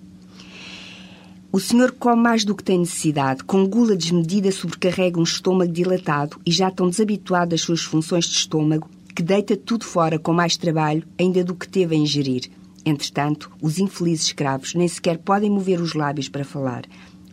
O 1.53 1.61
senhor 1.61 1.93
come 1.93 2.23
mais 2.23 2.47
do 2.47 2.55
que 2.55 2.65
tem 2.65 2.79
necessidade, 2.79 3.45
com 3.45 3.69
gula 3.69 3.95
desmedida 3.95 4.50
sobrecarrega 4.50 5.21
um 5.21 5.25
estômago 5.25 5.71
dilatado 5.71 6.41
e 6.47 6.50
já 6.50 6.71
tão 6.71 6.89
desabituado 6.89 7.55
às 7.55 7.61
suas 7.61 7.83
funções 7.83 8.25
de 8.25 8.37
estômago 8.37 8.89
que 9.15 9.23
deita 9.23 9.55
tudo 9.55 9.85
fora 9.85 10.19
com 10.19 10.33
mais 10.33 10.57
trabalho 10.57 11.07
ainda 11.19 11.45
do 11.45 11.54
que 11.54 11.69
teve 11.69 11.95
a 11.95 11.99
ingerir. 11.99 12.50
Entretanto, 12.87 13.50
os 13.61 13.78
infelizes 13.78 14.28
escravos 14.28 14.75
nem 14.75 14.89
sequer 14.89 15.19
podem 15.19 15.50
mover 15.50 15.78
os 15.78 15.93
lábios 15.93 16.26
para 16.26 16.43
falar. 16.43 16.85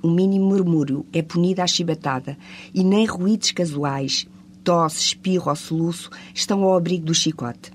O 0.07 0.09
mínimo 0.09 0.45
murmúrio 0.45 1.05
é 1.11 1.21
punido 1.21 1.61
à 1.61 1.67
chibatada 1.67 2.37
e 2.73 2.81
nem 2.81 3.05
ruídos 3.05 3.51
casuais, 3.51 4.25
tosse, 4.63 5.01
espirro 5.01 5.49
ou 5.49 5.55
soluço 5.57 6.09
estão 6.33 6.63
ao 6.63 6.77
abrigo 6.77 7.07
do 7.07 7.13
chicote. 7.13 7.73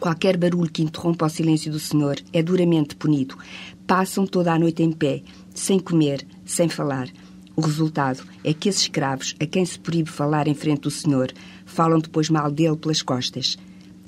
Qualquer 0.00 0.38
barulho 0.38 0.72
que 0.72 0.82
interrompa 0.82 1.26
o 1.26 1.28
silêncio 1.28 1.70
do 1.70 1.78
Senhor 1.78 2.16
é 2.32 2.42
duramente 2.42 2.96
punido. 2.96 3.36
Passam 3.86 4.26
toda 4.26 4.50
a 4.50 4.58
noite 4.58 4.82
em 4.82 4.92
pé, 4.92 5.22
sem 5.52 5.78
comer, 5.78 6.26
sem 6.42 6.70
falar. 6.70 7.10
O 7.54 7.60
resultado 7.60 8.24
é 8.42 8.54
que 8.54 8.70
esses 8.70 8.84
escravos, 8.84 9.34
a 9.38 9.44
quem 9.44 9.66
se 9.66 9.78
proíbe 9.78 10.08
falar 10.08 10.48
em 10.48 10.54
frente 10.54 10.80
do 10.80 10.90
Senhor, 10.90 11.30
falam 11.66 11.98
depois 11.98 12.30
mal 12.30 12.50
dele 12.50 12.78
pelas 12.78 13.02
costas. 13.02 13.58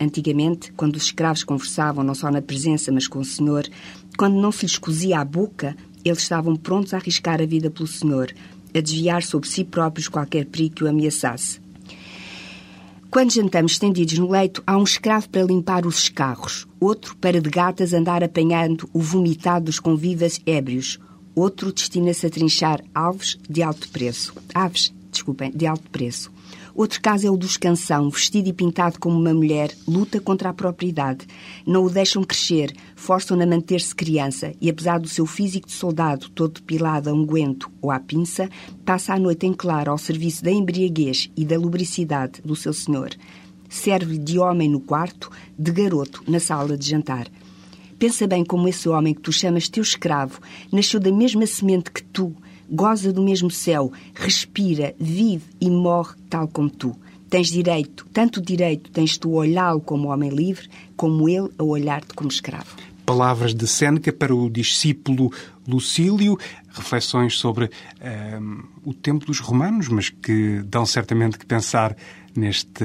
Antigamente, 0.00 0.72
quando 0.72 0.96
os 0.96 1.02
escravos 1.02 1.44
conversavam 1.44 2.02
não 2.02 2.14
só 2.14 2.30
na 2.30 2.40
presença, 2.40 2.90
mas 2.90 3.06
com 3.06 3.18
o 3.18 3.24
Senhor, 3.24 3.68
quando 4.16 4.40
não 4.40 4.50
se 4.50 4.64
lhes 4.64 4.78
cozia 4.78 5.20
a 5.20 5.24
boca, 5.26 5.76
eles 6.04 6.20
estavam 6.20 6.56
prontos 6.56 6.94
a 6.94 6.98
arriscar 6.98 7.40
a 7.40 7.46
vida 7.46 7.70
pelo 7.70 7.86
Senhor, 7.86 8.32
a 8.74 8.80
desviar 8.80 9.22
sobre 9.22 9.48
si 9.48 9.64
próprios 9.64 10.08
qualquer 10.08 10.46
perigo 10.46 10.76
que 10.76 10.84
o 10.84 10.88
ameaçasse. 10.88 11.60
Quando 13.10 13.32
jantamos 13.32 13.72
estendidos 13.72 14.18
no 14.18 14.30
leito, 14.30 14.62
há 14.66 14.76
um 14.76 14.82
escravo 14.82 15.28
para 15.28 15.44
limpar 15.44 15.86
os 15.86 15.98
escarros, 15.98 16.66
outro 16.80 17.16
para 17.16 17.40
de 17.40 17.48
gatas 17.48 17.94
andar 17.94 18.24
apanhando 18.24 18.88
o 18.92 19.00
vomitado 19.00 19.66
dos 19.66 19.78
convivas 19.78 20.40
ébrios, 20.44 20.98
Outro 21.34 21.72
destina-se 21.72 22.26
a 22.26 22.30
trinchar 22.30 22.80
alves 22.94 23.36
de 23.48 23.62
alto 23.62 23.88
preço. 23.88 24.32
Aves, 24.54 24.94
desculpem, 25.10 25.50
de 25.50 25.66
alto 25.66 25.90
preço. 25.90 26.30
Outro 26.74 27.00
caso 27.00 27.24
é 27.24 27.30
o 27.30 27.36
dos 27.36 27.56
canção, 27.56 28.10
vestido 28.10 28.48
e 28.48 28.52
pintado 28.52 28.98
como 28.98 29.16
uma 29.16 29.32
mulher, 29.32 29.72
luta 29.86 30.20
contra 30.20 30.48
a 30.48 30.52
própria 30.52 30.88
idade. 30.88 31.24
Não 31.64 31.84
o 31.84 31.90
deixam 31.90 32.24
crescer, 32.24 32.74
forçam-no 32.96 33.44
a 33.44 33.46
manter-se 33.46 33.94
criança 33.94 34.52
e, 34.60 34.68
apesar 34.68 34.98
do 34.98 35.06
seu 35.06 35.24
físico 35.24 35.68
de 35.68 35.72
soldado 35.72 36.28
todo 36.30 36.54
depilado 36.54 37.08
a 37.08 37.12
unguento 37.12 37.70
ou 37.80 37.92
à 37.92 38.00
pinça, 38.00 38.50
passa 38.84 39.14
a 39.14 39.18
noite 39.20 39.46
em 39.46 39.52
claro 39.52 39.92
ao 39.92 39.98
serviço 39.98 40.42
da 40.42 40.50
embriaguez 40.50 41.30
e 41.36 41.44
da 41.44 41.56
lubricidade 41.56 42.42
do 42.42 42.56
seu 42.56 42.72
senhor. 42.72 43.10
Serve-lhe 43.68 44.18
de 44.18 44.40
homem 44.40 44.68
no 44.68 44.80
quarto, 44.80 45.30
de 45.56 45.70
garoto 45.70 46.24
na 46.26 46.40
sala 46.40 46.76
de 46.76 46.90
jantar. 46.90 47.28
Pensa 48.00 48.26
bem 48.26 48.44
como 48.44 48.66
esse 48.66 48.88
homem 48.88 49.14
que 49.14 49.20
tu 49.20 49.32
chamas 49.32 49.68
teu 49.68 49.82
escravo 49.82 50.40
nasceu 50.72 50.98
da 50.98 51.12
mesma 51.12 51.46
semente 51.46 51.92
que 51.92 52.02
tu, 52.02 52.34
goza 52.74 53.12
do 53.12 53.22
mesmo 53.22 53.50
céu, 53.50 53.92
respira, 54.14 54.94
vive 54.98 55.44
e 55.60 55.70
morre 55.70 56.14
tal 56.28 56.48
como 56.48 56.68
tu. 56.68 56.96
Tens 57.30 57.48
direito, 57.48 58.06
tanto 58.12 58.40
direito 58.40 58.90
tens 58.90 59.16
tu 59.16 59.34
a 59.34 59.40
olhá-lo 59.40 59.80
como 59.80 60.08
homem 60.08 60.30
livre, 60.30 60.68
como 60.96 61.28
ele 61.28 61.50
a 61.58 61.64
olhar-te 61.64 62.14
como 62.14 62.30
escravo. 62.30 62.76
Palavras 63.06 63.54
de 63.54 63.66
Sêneca 63.66 64.12
para 64.12 64.34
o 64.34 64.48
discípulo 64.48 65.30
Lucílio, 65.66 66.38
reflexões 66.70 67.38
sobre 67.38 67.70
um, 68.40 68.62
o 68.84 68.94
tempo 68.94 69.26
dos 69.26 69.40
romanos, 69.40 69.88
mas 69.88 70.08
que 70.10 70.62
dão 70.64 70.86
certamente 70.86 71.38
que 71.38 71.44
pensar 71.44 71.96
neste 72.36 72.84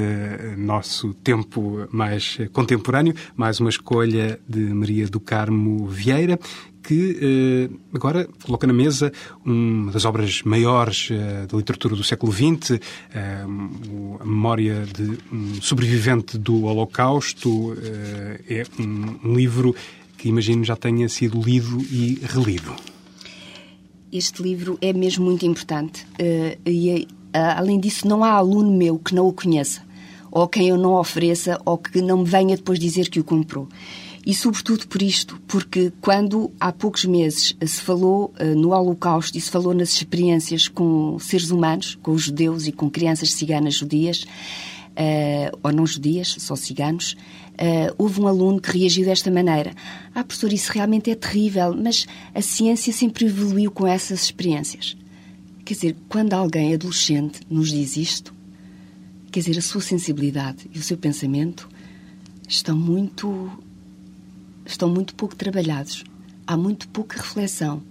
nosso 0.57 1.13
tempo 1.15 1.88
mais 1.91 2.38
contemporâneo. 2.51 3.13
Mais 3.35 3.59
uma 3.59 3.69
escolha 3.69 4.39
de 4.47 4.59
Maria 4.59 5.07
do 5.07 5.19
Carmo 5.19 5.88
Vieira, 5.88 6.39
que 6.83 7.17
eh, 7.21 7.75
agora 7.93 8.27
coloca 8.43 8.65
na 8.65 8.73
mesa 8.73 9.12
uma 9.45 9.91
das 9.91 10.05
obras 10.05 10.41
maiores 10.43 11.09
eh, 11.12 11.45
da 11.45 11.57
literatura 11.57 11.95
do 11.95 12.03
século 12.03 12.31
XX, 12.31 12.79
eh, 13.13 13.45
a 14.19 14.25
memória 14.25 14.85
de 14.85 15.17
um 15.31 15.62
sobrevivente 15.62 16.38
do 16.38 16.63
Holocausto. 16.63 17.75
é 18.49 18.63
um, 18.79 19.29
um 19.29 19.33
livro 19.35 19.75
que 20.17 20.29
imagino 20.29 20.63
já 20.63 20.75
tenha 20.75 21.07
sido 21.07 21.41
lido 21.41 21.79
e 21.91 22.19
relido. 22.23 22.75
Este 24.12 24.41
livro 24.41 24.77
é 24.81 24.91
mesmo 24.91 25.25
muito 25.25 25.45
importante 25.45 26.05
e 26.65 26.91
ah, 26.91 27.18
além 27.33 27.79
disso, 27.79 28.07
não 28.07 28.23
há 28.23 28.31
aluno 28.31 28.71
meu 28.71 28.97
que 28.97 29.13
não 29.13 29.27
o 29.27 29.33
conheça, 29.33 29.81
ou 30.31 30.47
quem 30.47 30.67
eu 30.69 30.77
não 30.77 30.93
ofereça, 30.93 31.59
ou 31.65 31.77
que 31.77 32.01
não 32.01 32.19
me 32.19 32.25
venha 32.25 32.55
depois 32.55 32.79
dizer 32.79 33.09
que 33.09 33.19
o 33.19 33.23
comprou. 33.23 33.67
E 34.25 34.33
sobretudo 34.33 34.87
por 34.87 35.01
isto, 35.01 35.41
porque 35.47 35.91
quando 36.01 36.51
há 36.59 36.71
poucos 36.71 37.05
meses 37.05 37.55
se 37.65 37.81
falou 37.81 38.33
uh, 38.39 38.55
no 38.55 38.71
Holocausto 38.71 39.37
e 39.37 39.41
se 39.41 39.49
falou 39.49 39.73
nas 39.73 39.93
experiências 39.93 40.67
com 40.67 41.17
seres 41.19 41.49
humanos, 41.49 41.97
com 42.01 42.11
os 42.11 42.23
judeus 42.23 42.67
e 42.67 42.71
com 42.71 42.89
crianças 42.89 43.31
ciganas 43.31 43.75
judias, 43.75 44.23
uh, 44.91 45.57
ou 45.63 45.71
não 45.71 45.85
judias, 45.87 46.35
só 46.37 46.55
ciganos, 46.55 47.15
houve 47.97 48.21
um 48.21 48.27
aluno 48.27 48.61
que 48.61 48.77
reagiu 48.77 49.03
desta 49.03 49.29
maneira. 49.29 49.73
Ah, 50.15 50.23
professor, 50.23 50.53
isso 50.53 50.71
realmente 50.71 51.11
é 51.11 51.15
terrível, 51.15 51.75
mas 51.75 52.07
a 52.33 52.41
ciência 52.41 52.93
sempre 52.93 53.25
evoluiu 53.25 53.69
com 53.69 53.85
essas 53.85 54.23
experiências. 54.23 54.95
Quer 55.69 55.75
dizer, 55.75 55.95
quando 56.10 56.34
alguém 56.34 56.73
adolescente 56.73 57.41
nos 57.47 57.69
diz 57.69 57.95
isto, 57.95 58.34
quer 59.32 59.41
dizer, 59.41 59.60
a 59.60 59.62
sua 59.62 59.82
sensibilidade 59.82 60.67
e 60.73 60.79
o 60.79 60.82
seu 60.82 60.97
pensamento 60.97 61.69
estão 62.47 62.75
muito 62.75 63.51
estão 64.65 64.89
muito 64.89 65.13
pouco 65.13 65.36
trabalhados. 65.36 66.03
Há 66.47 66.58
muito 66.58 66.88
pouca 66.88 67.21
reflexão. 67.21 67.84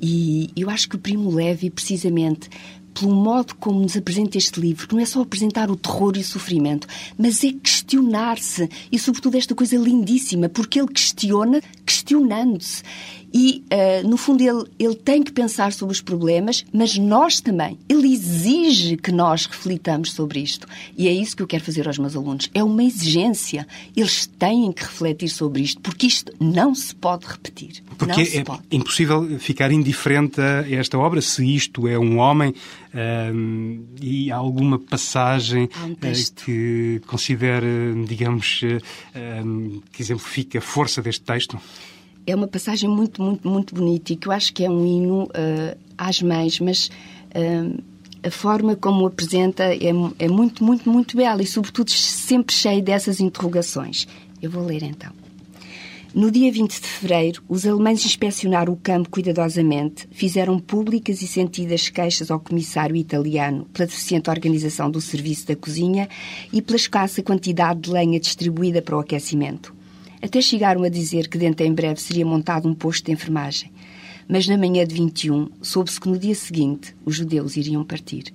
E 0.00 0.50
eu 0.56 0.68
acho 0.68 0.88
que 0.88 0.96
o 0.96 0.98
Primo 0.98 1.30
Levi, 1.30 1.70
precisamente 1.70 2.50
pelo 2.92 3.14
modo 3.14 3.54
como 3.54 3.80
nos 3.80 3.96
apresenta 3.96 4.36
este 4.36 4.60
livro, 4.60 4.88
que 4.88 4.94
não 4.94 5.00
é 5.00 5.06
só 5.06 5.22
apresentar 5.22 5.70
o 5.70 5.76
terror 5.76 6.16
e 6.16 6.20
o 6.20 6.24
sofrimento, 6.24 6.86
mas 7.16 7.42
é 7.44 7.52
questionar-se. 7.52 8.68
E, 8.90 8.98
sobretudo, 8.98 9.36
esta 9.36 9.54
coisa 9.54 9.76
lindíssima, 9.76 10.48
porque 10.48 10.80
ele 10.80 10.88
questiona 10.88 11.62
questionando-se. 11.86 12.82
E, 13.32 13.64
uh, 13.72 14.08
no 14.08 14.16
fundo, 14.16 14.42
ele, 14.42 14.64
ele 14.78 14.94
tem 14.94 15.22
que 15.22 15.32
pensar 15.32 15.72
sobre 15.72 15.92
os 15.92 16.00
problemas, 16.00 16.64
mas 16.72 16.98
nós 16.98 17.40
também. 17.40 17.78
Ele 17.88 18.12
exige 18.12 18.96
que 18.96 19.10
nós 19.10 19.46
reflitamos 19.46 20.12
sobre 20.12 20.40
isto. 20.40 20.66
E 20.96 21.08
é 21.08 21.12
isso 21.12 21.36
que 21.36 21.42
eu 21.42 21.46
quero 21.46 21.64
fazer 21.64 21.86
aos 21.86 21.98
meus 21.98 22.14
alunos. 22.14 22.50
É 22.52 22.62
uma 22.62 22.84
exigência. 22.84 23.66
Eles 23.96 24.26
têm 24.26 24.70
que 24.72 24.82
refletir 24.82 25.28
sobre 25.28 25.62
isto, 25.62 25.80
porque 25.80 26.06
isto 26.06 26.32
não 26.38 26.74
se 26.74 26.94
pode 26.94 27.26
repetir. 27.26 27.82
Porque 27.96 28.38
é 28.38 28.44
pode. 28.44 28.62
impossível 28.70 29.38
ficar 29.38 29.72
indiferente 29.72 30.40
a 30.40 30.68
esta 30.70 30.98
obra 30.98 31.20
se 31.20 31.42
isto 31.54 31.88
é 31.88 31.98
um 31.98 32.18
homem 32.18 32.54
um, 33.34 33.84
e 34.00 34.30
há 34.30 34.36
alguma 34.36 34.78
passagem 34.78 35.68
um 35.84 35.92
uh, 35.92 36.34
que 36.44 37.00
considere, 37.06 38.04
digamos, 38.06 38.60
um, 39.44 39.80
que 39.90 40.02
exemplifique 40.02 40.58
a 40.58 40.60
força 40.60 41.00
deste 41.00 41.24
texto? 41.24 41.58
É 42.26 42.34
uma 42.34 42.46
passagem 42.46 42.88
muito, 42.88 43.22
muito, 43.22 43.48
muito 43.48 43.74
bonita 43.74 44.12
e 44.12 44.16
que 44.16 44.28
eu 44.28 44.32
acho 44.32 44.52
que 44.52 44.64
é 44.64 44.70
um 44.70 44.84
hino 44.84 45.24
uh, 45.24 45.78
às 45.98 46.22
mães, 46.22 46.60
mas 46.60 46.90
uh, 47.34 47.82
a 48.22 48.30
forma 48.30 48.76
como 48.76 49.02
o 49.02 49.06
apresenta 49.06 49.64
é, 49.64 49.88
é 50.18 50.28
muito, 50.28 50.64
muito, 50.64 50.88
muito 50.88 51.16
bela 51.16 51.42
e, 51.42 51.46
sobretudo, 51.46 51.90
sempre 51.90 52.54
cheia 52.54 52.80
dessas 52.80 53.20
interrogações. 53.20 54.06
Eu 54.40 54.50
vou 54.50 54.64
ler 54.64 54.82
então. 54.82 55.10
No 56.14 56.30
dia 56.30 56.52
20 56.52 56.70
de 56.78 56.86
fevereiro, 56.86 57.42
os 57.48 57.66
alemães 57.66 58.04
inspecionaram 58.04 58.74
o 58.74 58.76
campo 58.76 59.08
cuidadosamente, 59.08 60.06
fizeram 60.10 60.58
públicas 60.58 61.22
e 61.22 61.26
sentidas 61.26 61.88
queixas 61.88 62.30
ao 62.30 62.38
comissário 62.38 62.94
italiano 62.94 63.66
pela 63.72 63.86
deficiente 63.86 64.28
organização 64.28 64.90
do 64.90 65.00
serviço 65.00 65.46
da 65.46 65.56
cozinha 65.56 66.08
e 66.52 66.60
pela 66.60 66.76
escassa 66.76 67.22
quantidade 67.22 67.80
de 67.80 67.90
lenha 67.90 68.20
distribuída 68.20 68.82
para 68.82 68.96
o 68.96 69.00
aquecimento. 69.00 69.74
Até 70.22 70.40
chegaram 70.40 70.84
a 70.84 70.88
dizer 70.88 71.26
que 71.26 71.36
dentro 71.36 71.66
em 71.66 71.74
breve 71.74 72.00
seria 72.00 72.24
montado 72.24 72.68
um 72.68 72.74
posto 72.74 73.06
de 73.06 73.12
enfermagem. 73.12 73.72
Mas 74.28 74.46
na 74.46 74.56
manhã 74.56 74.86
de 74.86 74.94
21, 74.94 75.50
soube-se 75.60 76.00
que 76.00 76.08
no 76.08 76.16
dia 76.16 76.34
seguinte 76.34 76.94
os 77.04 77.16
judeus 77.16 77.56
iriam 77.56 77.84
partir. 77.84 78.32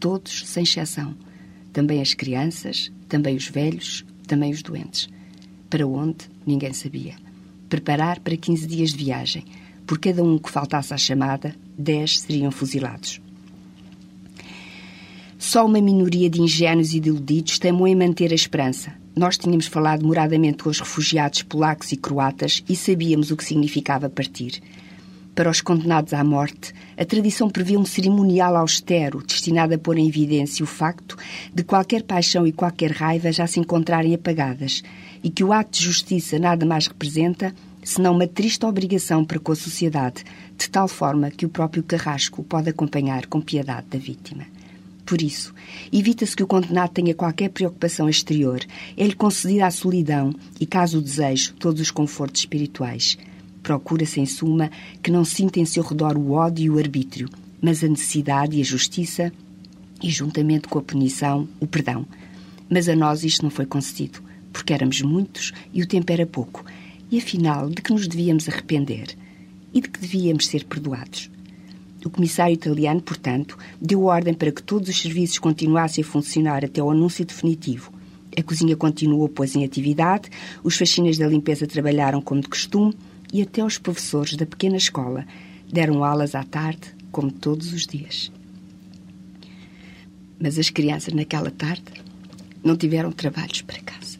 Todos, 0.00 0.42
sem 0.46 0.64
exceção. 0.64 1.14
Também 1.72 2.00
as 2.00 2.14
crianças, 2.14 2.90
também 3.08 3.36
os 3.36 3.46
velhos, 3.46 4.04
também 4.26 4.50
os 4.50 4.60
doentes. 4.60 5.08
Para 5.70 5.86
onde? 5.86 6.28
Ninguém 6.44 6.72
sabia. 6.72 7.14
Preparar 7.68 8.18
para 8.18 8.36
15 8.36 8.66
dias 8.66 8.90
de 8.90 8.96
viagem. 8.96 9.44
Por 9.86 10.00
cada 10.00 10.24
um 10.24 10.36
que 10.36 10.50
faltasse 10.50 10.92
à 10.92 10.98
chamada, 10.98 11.54
10 11.78 12.20
seriam 12.20 12.50
fuzilados. 12.50 13.20
Só 15.38 15.64
uma 15.64 15.80
minoria 15.80 16.28
de 16.28 16.42
ingênuos 16.42 16.92
e 16.92 17.00
de 17.00 17.08
iludidos 17.08 17.58
temou 17.58 17.86
em 17.86 17.94
manter 17.94 18.32
a 18.32 18.34
esperança, 18.34 18.92
nós 19.14 19.36
tínhamos 19.36 19.66
falado 19.66 20.06
moradamente 20.06 20.62
com 20.62 20.70
os 20.70 20.80
refugiados 20.80 21.42
polacos 21.42 21.92
e 21.92 21.96
croatas 21.96 22.62
e 22.68 22.76
sabíamos 22.76 23.30
o 23.30 23.36
que 23.36 23.44
significava 23.44 24.08
partir. 24.08 24.60
Para 25.34 25.50
os 25.50 25.60
condenados 25.60 26.12
à 26.12 26.22
morte, 26.22 26.74
a 26.98 27.04
tradição 27.04 27.48
previa 27.48 27.78
um 27.78 27.84
cerimonial 27.84 28.56
austero 28.56 29.22
destinado 29.22 29.74
a 29.74 29.78
pôr 29.78 29.96
em 29.96 30.08
evidência 30.08 30.62
o 30.62 30.66
facto 30.66 31.16
de 31.54 31.62
qualquer 31.62 32.02
paixão 32.02 32.46
e 32.46 32.52
qualquer 32.52 32.92
raiva 32.92 33.32
já 33.32 33.46
se 33.46 33.60
encontrarem 33.60 34.14
apagadas 34.14 34.82
e 35.22 35.30
que 35.30 35.44
o 35.44 35.52
ato 35.52 35.78
de 35.78 35.84
justiça 35.84 36.38
nada 36.38 36.66
mais 36.66 36.86
representa 36.86 37.54
senão 37.82 38.14
uma 38.14 38.26
triste 38.26 38.66
obrigação 38.66 39.24
para 39.24 39.38
com 39.38 39.52
a 39.52 39.56
sociedade, 39.56 40.24
de 40.58 40.68
tal 40.68 40.86
forma 40.86 41.30
que 41.30 41.46
o 41.46 41.48
próprio 41.48 41.82
carrasco 41.82 42.42
pode 42.42 42.68
acompanhar 42.68 43.26
com 43.26 43.40
piedade 43.40 43.86
da 43.88 43.98
vítima. 43.98 44.44
Por 45.10 45.20
isso, 45.20 45.52
evita-se 45.92 46.36
que 46.36 46.42
o 46.44 46.46
condenado 46.46 46.92
tenha 46.92 47.16
qualquer 47.16 47.50
preocupação 47.50 48.08
exterior. 48.08 48.64
É-lhe 48.96 49.12
concedida 49.12 49.66
a 49.66 49.70
solidão 49.72 50.32
e, 50.60 50.64
caso 50.64 50.98
o 50.98 51.02
desejo, 51.02 51.52
todos 51.54 51.80
os 51.80 51.90
confortos 51.90 52.42
espirituais. 52.42 53.18
Procura-se, 53.60 54.20
em 54.20 54.24
suma, 54.24 54.70
que 55.02 55.10
não 55.10 55.24
sinta 55.24 55.58
em 55.58 55.64
seu 55.64 55.82
redor 55.82 56.16
o 56.16 56.30
ódio 56.30 56.64
e 56.64 56.70
o 56.70 56.78
arbítrio, 56.78 57.28
mas 57.60 57.82
a 57.82 57.88
necessidade 57.88 58.56
e 58.56 58.60
a 58.60 58.64
justiça 58.64 59.32
e, 60.00 60.08
juntamente 60.10 60.68
com 60.68 60.78
a 60.78 60.82
punição, 60.82 61.48
o 61.58 61.66
perdão. 61.66 62.06
Mas 62.68 62.88
a 62.88 62.94
nós 62.94 63.24
isto 63.24 63.42
não 63.42 63.50
foi 63.50 63.66
concedido, 63.66 64.22
porque 64.52 64.72
éramos 64.72 65.02
muitos 65.02 65.50
e 65.74 65.82
o 65.82 65.88
tempo 65.88 66.12
era 66.12 66.24
pouco. 66.24 66.64
E 67.10 67.18
afinal, 67.18 67.68
de 67.68 67.82
que 67.82 67.92
nos 67.92 68.06
devíamos 68.06 68.48
arrepender? 68.48 69.08
E 69.74 69.80
de 69.80 69.88
que 69.88 69.98
devíamos 69.98 70.46
ser 70.46 70.64
perdoados? 70.66 71.28
O 72.04 72.10
comissário 72.10 72.54
italiano, 72.54 73.02
portanto, 73.02 73.58
deu 73.80 74.04
ordem 74.04 74.32
para 74.32 74.50
que 74.50 74.62
todos 74.62 74.88
os 74.88 75.00
serviços 75.00 75.38
continuassem 75.38 76.02
a 76.02 76.06
funcionar 76.06 76.64
até 76.64 76.80
ao 76.80 76.90
anúncio 76.90 77.24
definitivo. 77.24 77.92
A 78.36 78.42
cozinha 78.42 78.76
continuou, 78.76 79.28
pois, 79.28 79.54
em 79.54 79.64
atividade, 79.64 80.30
os 80.64 80.76
faxinas 80.76 81.18
da 81.18 81.26
limpeza 81.26 81.66
trabalharam 81.66 82.22
como 82.22 82.40
de 82.40 82.48
costume 82.48 82.94
e 83.32 83.42
até 83.42 83.64
os 83.64 83.76
professores 83.76 84.34
da 84.34 84.46
pequena 84.46 84.76
escola 84.76 85.26
deram 85.70 86.02
aulas 86.04 86.34
à 86.34 86.42
tarde, 86.42 86.94
como 87.12 87.30
todos 87.30 87.72
os 87.72 87.86
dias. 87.86 88.32
Mas 90.38 90.58
as 90.58 90.70
crianças, 90.70 91.12
naquela 91.12 91.50
tarde, 91.50 91.84
não 92.64 92.76
tiveram 92.76 93.12
trabalhos 93.12 93.62
para 93.62 93.80
casa. 93.80 94.18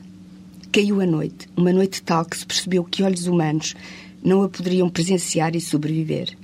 Caiu 0.73 1.01
a 1.01 1.07
noite, 1.07 1.49
uma 1.57 1.73
noite 1.73 2.03
tal 2.03 2.25
que 2.25 2.37
se 2.37 2.47
percebeu 2.47 2.85
que 2.85 3.03
olhos 3.03 3.27
humanos 3.27 3.75
não 4.23 4.43
a 4.43 4.49
poderiam 4.49 4.88
presenciar 4.88 5.57
e 5.57 5.61
sobreviver. 5.61 6.37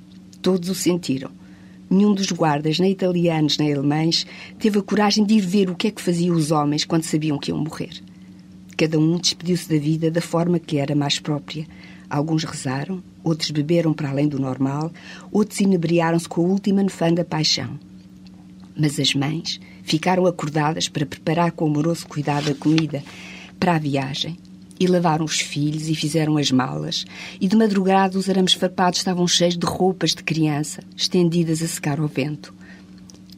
Todos 0.47 0.69
o 0.69 0.77
sentiram. 0.77 1.33
Nenhum 1.91 2.15
dos 2.15 2.31
guardas, 2.31 2.79
nem 2.79 2.93
italianos 2.93 3.59
nem 3.59 3.75
alemães, 3.75 4.25
teve 4.61 4.79
a 4.79 4.83
coragem 4.83 5.27
de 5.27 5.35
ir 5.35 5.41
ver 5.41 5.69
o 5.69 5.75
que 5.75 5.89
é 5.89 5.91
que 5.91 6.01
faziam 6.01 6.37
os 6.37 6.53
homens 6.53 6.85
quando 6.85 7.03
sabiam 7.03 7.37
que 7.37 7.51
iam 7.51 7.59
morrer. 7.59 8.01
Cada 8.77 8.97
um 8.97 9.19
despediu-se 9.19 9.69
da 9.69 9.77
vida 9.77 10.09
da 10.09 10.21
forma 10.21 10.61
que 10.61 10.79
era 10.79 10.95
mais 10.95 11.19
própria. 11.19 11.67
Alguns 12.09 12.45
rezaram, 12.45 13.03
outros 13.25 13.51
beberam 13.51 13.93
para 13.93 14.09
além 14.09 14.29
do 14.29 14.39
normal, 14.39 14.93
outros 15.33 15.59
inebriaram-se 15.59 16.29
com 16.29 16.43
a 16.43 16.49
última 16.49 16.81
nefanda 16.81 17.25
paixão. 17.25 17.77
Mas 18.79 19.01
as 19.01 19.15
mães 19.15 19.59
ficaram 19.83 20.27
acordadas 20.27 20.89
para 20.89 21.05
preparar 21.05 21.51
com 21.51 21.67
amoroso 21.67 22.07
cuidado 22.07 22.53
a 22.53 22.55
comida 22.55 23.03
para 23.59 23.75
a 23.75 23.79
viagem 23.81 24.39
e 24.79 24.87
lavaram 24.87 25.25
os 25.25 25.41
filhos 25.41 25.89
e 25.89 25.95
fizeram 25.95 26.37
as 26.37 26.51
malas, 26.51 27.05
e 27.41 27.49
de 27.49 27.57
madrugada 27.57 28.19
os 28.19 28.29
arames 28.29 28.53
farpados 28.53 28.99
estavam 28.99 29.27
cheios 29.27 29.57
de 29.57 29.67
roupas 29.67 30.15
de 30.15 30.23
criança, 30.23 30.83
estendidas 30.97 31.63
a 31.63 31.67
secar 31.67 32.01
ao 32.01 32.09
vento. 32.09 32.55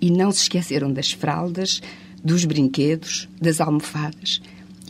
E 0.00 0.10
não 0.10 0.30
se 0.30 0.42
esqueceram 0.42 0.92
das 0.92 1.12
fraldas, 1.12 1.80
dos 2.22 2.44
brinquedos, 2.44 3.28
das 3.40 3.60
almofadas 3.60 4.40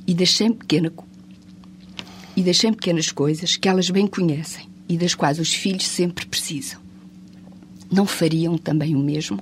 e 0.07 0.15
das 0.15 0.35
cem, 0.35 0.53
pequena, 0.53 0.93
e 2.37 2.43
das 2.43 2.59
pequenas 2.59 3.13
coisas 3.13 3.57
que 3.57 3.69
elas 3.69 3.91
bem 3.91 4.07
conhecem 4.07 4.67
e 4.89 4.97
das 4.97 5.15
quais 5.15 5.39
os 5.39 5.53
filhos 5.53 5.87
sempre 5.87 6.27
precisam. 6.27 6.81
Não 7.91 8.07
fariam 8.07 8.57
também 8.57 8.95
o 8.95 9.01
mesmo 9.01 9.39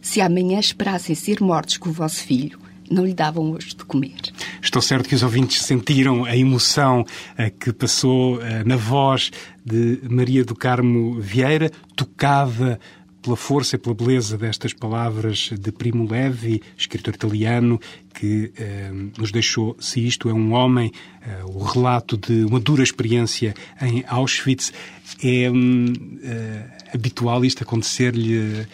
se 0.00 0.20
amanhã 0.20 0.60
esperassem 0.60 1.14
ser 1.14 1.40
mortos 1.40 1.78
com 1.78 1.88
o 1.88 1.92
vosso 1.92 2.22
filho 2.22 2.58
não 2.90 3.04
lhe 3.04 3.14
davam 3.14 3.52
hoje 3.52 3.70
de 3.70 3.84
comer. 3.84 4.20
Estou 4.62 4.82
certo 4.82 5.08
que 5.08 5.14
os 5.14 5.22
ouvintes 5.22 5.62
sentiram 5.62 6.24
a 6.24 6.36
emoção 6.36 7.04
eh, 7.36 7.50
que 7.50 7.72
passou 7.72 8.40
eh, 8.42 8.64
na 8.64 8.76
voz 8.76 9.30
de 9.64 10.00
Maria 10.08 10.44
do 10.44 10.54
Carmo 10.54 11.20
Vieira, 11.20 11.70
tocada 11.96 12.78
pela 13.24 13.36
força 13.36 13.76
e 13.76 13.78
pela 13.78 13.94
beleza 13.94 14.36
destas 14.36 14.74
palavras 14.74 15.50
de 15.58 15.72
Primo 15.72 16.06
Levi, 16.06 16.62
escritor 16.76 17.14
italiano, 17.14 17.80
que 18.12 18.52
eh, 18.56 18.92
nos 19.16 19.32
deixou, 19.32 19.74
se 19.80 20.06
isto 20.06 20.28
é 20.28 20.34
um 20.34 20.52
homem, 20.52 20.92
eh, 21.22 21.42
o 21.46 21.64
relato 21.64 22.18
de 22.18 22.44
uma 22.44 22.60
dura 22.60 22.82
experiência 22.82 23.54
em 23.80 24.04
Auschwitz. 24.06 24.74
É 25.22 25.50
hum, 25.50 25.90
eh, 26.22 26.66
habitual 26.92 27.44
isto 27.46 27.62
acontecer-lhe 27.62 28.66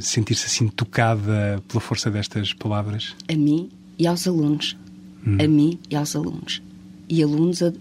sentir-se 0.00 0.46
assim 0.46 0.68
tocada 0.68 1.62
pela 1.68 1.80
força 1.80 2.10
destas 2.10 2.52
palavras? 2.52 3.14
A 3.28 3.34
mim 3.34 3.70
e 3.98 4.06
aos 4.06 4.26
alunos. 4.26 4.76
Hum. 5.26 5.38
A 5.40 5.48
mim 5.48 5.78
e 5.90 5.96
aos 5.96 6.14
alunos. 6.14 6.62
E 7.08 7.22
alunos 7.22 7.62
a, 7.62 7.72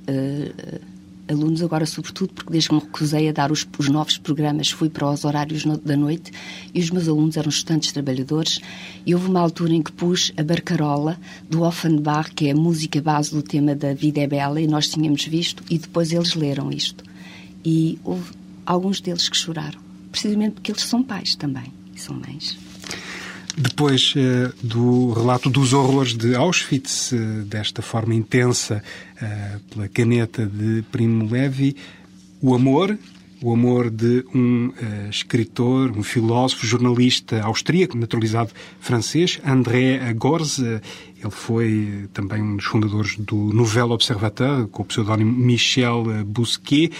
alunos, 1.28 1.62
agora 1.62 1.86
sobretudo 1.86 2.34
porque 2.34 2.52
desde 2.52 2.70
que 2.70 2.76
me 2.76 2.82
recusei 2.82 3.30
a 3.30 3.32
dar 3.32 3.52
os, 3.52 3.68
os 3.78 3.90
novos 3.90 4.18
programas 4.18 4.70
fui 4.70 4.90
para 4.90 5.10
os 5.10 5.26
horários 5.26 5.66
no, 5.66 5.78
da 5.78 5.98
noite 5.98 6.32
e 6.74 6.80
os 6.80 6.90
meus 6.90 7.08
alunos 7.08 7.36
eram 7.38 7.50
estudantes 7.50 7.92
trabalhadores 7.92 8.60
e 9.06 9.14
houve 9.14 9.28
uma 9.28 9.42
altura 9.42 9.74
em 9.74 9.82
que 9.82 9.92
pus 9.92 10.32
a 10.38 10.44
Barcarola 10.44 11.20
do 11.50 11.64
Offenbach, 11.64 12.32
que 12.32 12.48
é 12.48 12.52
a 12.52 12.56
música 12.56 13.02
base 13.02 13.32
do 13.32 13.42
tema 13.42 13.76
da 13.76 13.94
Vida 13.94 14.22
é 14.22 14.28
Bela 14.28 14.62
e 14.62 14.68
nós 14.68 14.88
tínhamos 14.88 15.26
visto 15.26 15.64
e 15.70 15.78
depois 15.78 16.12
eles 16.12 16.34
leram 16.34 16.72
isto. 16.72 17.04
E 17.66 18.00
houve 18.04 18.32
alguns 18.66 19.02
deles 19.02 19.28
que 19.28 19.36
choraram, 19.36 19.80
precisamente 20.12 20.54
porque 20.54 20.72
eles 20.72 20.84
são 20.84 21.04
pais 21.04 21.36
também 21.36 21.77
e 21.98 22.02
são. 22.02 22.22
Depois 23.58 24.14
uh, 24.16 24.54
do 24.62 25.12
relato 25.14 25.50
dos 25.50 25.74
horrores 25.74 26.14
de 26.14 26.36
Auschwitz, 26.36 27.12
uh, 27.12 27.44
desta 27.44 27.82
forma 27.82 28.14
intensa 28.14 28.84
uh, 29.16 29.60
pela 29.74 29.88
caneta 29.88 30.46
de 30.46 30.84
Primo 30.92 31.28
Levi, 31.28 31.76
o 32.40 32.54
amor, 32.54 32.96
o 33.42 33.52
amor 33.52 33.90
de 33.90 34.24
um 34.34 34.72
escritor, 35.10 35.92
um 35.96 36.04
filósofo, 36.04 36.66
jornalista 36.66 37.42
austríaco, 37.42 37.98
naturalizado 37.98 38.52
francês, 38.80 39.40
André 39.46 40.12
Gorz. 40.14 40.60
ele 40.60 40.82
foi 41.30 42.08
também 42.14 42.42
um 42.42 42.56
dos 42.56 42.66
fundadores 42.66 43.16
do 43.18 43.36
Nouvel 43.36 43.92
Observateur, 43.92 44.68
com 44.68 44.82
o 44.82 44.86
pseudónimo 44.86 45.32
Michel 45.32 46.04
Bousquet. 46.26 46.92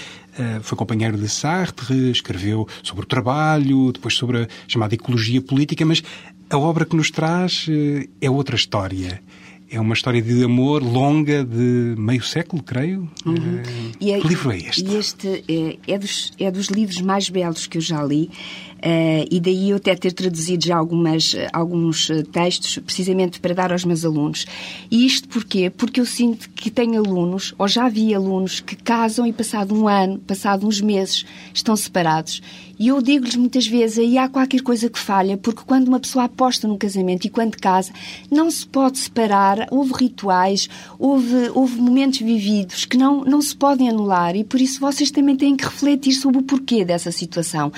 Foi 0.62 0.78
companheiro 0.78 1.18
de 1.18 1.28
Sartre, 1.28 2.12
escreveu 2.12 2.68
sobre 2.84 3.04
o 3.04 3.08
trabalho, 3.08 3.92
depois 3.92 4.14
sobre 4.14 4.44
a 4.44 4.48
chamada 4.68 4.94
ecologia 4.94 5.42
política, 5.42 5.86
mas 5.86 6.04
a 6.50 6.58
obra 6.58 6.86
que 6.86 6.96
nos 6.96 7.12
traz 7.12 7.66
eh, 7.70 8.08
é 8.22 8.30
outra 8.30 8.56
história. 8.56 9.22
É 9.70 9.80
uma 9.82 9.94
história 9.94 10.22
de 10.22 10.46
amor 10.46 10.82
longa 10.82 11.44
de 11.44 11.94
meio 11.98 12.24
século, 12.24 12.64
creio. 12.64 13.10
Uhum. 13.26 13.36
Uh, 13.36 14.10
é, 14.10 14.20
que 14.22 14.28
livro 14.28 14.52
é 14.52 14.60
este? 14.60 14.86
E 14.86 14.96
este 14.96 15.44
é, 15.50 15.94
é, 15.94 15.98
dos, 15.98 16.32
é 16.40 16.50
dos 16.50 16.68
livros 16.68 17.02
mais 17.02 17.30
belos 17.30 17.68
que 17.68 17.78
eu 17.78 17.82
já 17.82 18.02
li. 18.02 18.30
Uh, 18.78 19.28
e 19.30 19.40
daí 19.40 19.72
eu 19.72 19.78
até 19.78 19.96
ter 19.96 20.12
traduzido 20.14 20.66
já 20.66 20.78
algumas, 20.78 21.36
alguns 21.52 22.10
textos, 22.32 22.78
precisamente 22.80 23.40
para 23.40 23.54
dar 23.54 23.72
aos 23.72 23.84
meus 23.84 24.06
alunos. 24.06 24.46
E 24.90 25.06
isto 25.06 25.28
porquê? 25.28 25.70
Porque 25.70 26.00
eu 26.00 26.06
sinto 26.06 26.50
que 26.52 26.70
tenho 26.70 27.00
alunos, 27.00 27.54
ou 27.58 27.68
já 27.68 27.90
vi 27.90 28.14
alunos, 28.14 28.60
que 28.60 28.76
casam 28.76 29.26
e 29.26 29.34
passado 29.34 29.76
um 29.76 29.88
ano, 29.88 30.20
passado 30.20 30.68
uns 30.68 30.80
meses, 30.82 31.26
estão 31.54 31.76
separados. 31.76 32.42
E 32.80 32.90
eu 32.90 33.02
digo-lhes 33.02 33.36
muitas 33.36 33.66
vezes, 33.66 33.98
aí 33.98 34.20
há 34.20 34.30
qualquer 34.30 34.62
coisa 34.62 34.88
que 34.88 35.00
falha, 35.00 35.36
porque 35.36 35.64
quando 35.66 35.88
uma 35.88 36.00
pessoa 36.00 36.26
aposta 36.26 36.68
no 36.68 36.78
casamento 36.78 37.26
e 37.26 37.30
quando 37.30 37.58
casa, 37.58 37.92
não 38.30 38.52
se 38.52 38.68
pode 38.68 39.00
separar, 39.00 39.68
houve 39.72 39.94
rituais, 39.94 40.70
houve, 41.00 41.50
houve 41.56 41.82
momentos 41.82 42.20
vividos 42.20 42.86
que 42.86 42.96
não, 42.96 43.24
não 43.24 43.42
se 43.42 43.56
podem 43.56 43.90
anular 43.90 44.36
e 44.36 44.44
por 44.44 44.62
isso 44.62 44.80
vocês 44.80 45.10
também 45.10 45.36
têm 45.36 45.58
que 45.58 45.66
refletir 45.66 46.14
sobre 46.14 46.40
o 46.40 46.44
porquê 46.44 46.86
dessa 46.86 47.12
situação. 47.12 47.72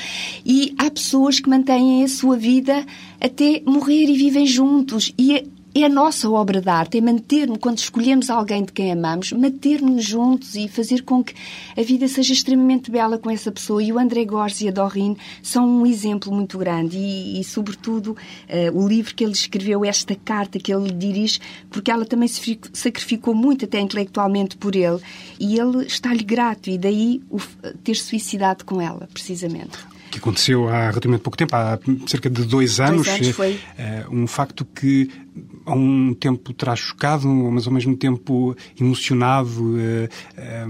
E 0.46 0.76
há 0.78 0.89
pessoas 0.90 1.40
que 1.40 1.50
mantêm 1.50 2.04
a 2.04 2.08
sua 2.08 2.38
vida 2.38 2.86
até 3.20 3.62
morrer 3.66 4.06
e 4.06 4.18
vivem 4.18 4.46
juntos. 4.46 5.14
E 5.18 5.50
é 5.76 5.84
a 5.84 5.90
nossa 5.90 6.30
obra 6.30 6.60
de 6.60 6.70
arte, 6.70 6.98
é 6.98 7.02
manter-nos, 7.02 7.60
quando 7.60 7.78
escolhemos 7.78 8.30
alguém 8.30 8.64
de 8.64 8.72
quem 8.72 8.92
amamos, 8.92 9.32
manter-nos 9.32 10.04
juntos 10.04 10.56
e 10.56 10.68
fazer 10.68 11.04
com 11.04 11.24
que 11.24 11.34
a 11.78 11.82
vida 11.84 12.08
seja 12.08 12.34
extremamente 12.34 12.90
bela 12.90 13.18
com 13.18 13.30
essa 13.30 13.52
pessoa. 13.52 13.82
E 13.82 13.92
o 13.92 14.00
André 14.00 14.26
Gorz 14.26 14.62
e 14.62 14.68
a 14.68 14.72
Dorine 14.72 15.18
são 15.44 15.68
um 15.68 15.86
exemplo 15.86 16.34
muito 16.34 16.58
grande. 16.58 16.98
E, 16.98 17.40
e 17.40 17.44
sobretudo, 17.44 18.12
uh, 18.12 18.78
o 18.78 18.88
livro 18.88 19.14
que 19.14 19.24
ele 19.24 19.34
escreveu, 19.34 19.86
esta 19.86 20.16
carta 20.16 20.60
que 20.60 20.74
ele 20.74 20.92
dirige, 20.92 21.40
porque 21.70 21.92
ela 21.92 22.06
também 22.06 22.28
se 22.28 22.60
sacrificou 22.74 23.36
muito, 23.36 23.66
até 23.66 23.80
intelectualmente, 23.80 24.58
por 24.58 24.76
ele. 24.76 25.00
E 25.40 25.60
ele 25.60 25.86
está-lhe 25.86 26.24
grato. 26.24 26.70
E 26.70 26.78
daí 26.78 27.22
o, 27.30 27.40
ter 27.84 27.96
suicidado 27.96 28.66
com 28.66 28.82
ela, 28.82 29.08
precisamente 29.14 29.78
que 30.10 30.18
aconteceu 30.18 30.68
há 30.68 30.90
relativamente 30.90 31.22
pouco 31.22 31.38
tempo, 31.38 31.56
há 31.56 31.80
cerca 32.08 32.30
de 32.30 32.44
dois 32.44 32.80
anos. 32.80 33.06
Dois 33.06 33.22
anos 33.22 33.36
foi. 33.36 33.54
Uh, 33.54 34.16
um 34.16 34.28
facto 34.28 34.66
que 34.66 35.10
a 35.66 35.74
um 35.74 36.14
tempo 36.14 36.54
terá 36.54 36.76
chocado, 36.76 37.28
mas 37.28 37.68
ao 37.68 37.74
mesmo 37.74 37.96
tempo 37.96 38.56
emocionado, 38.80 39.50
uh, 39.50 40.06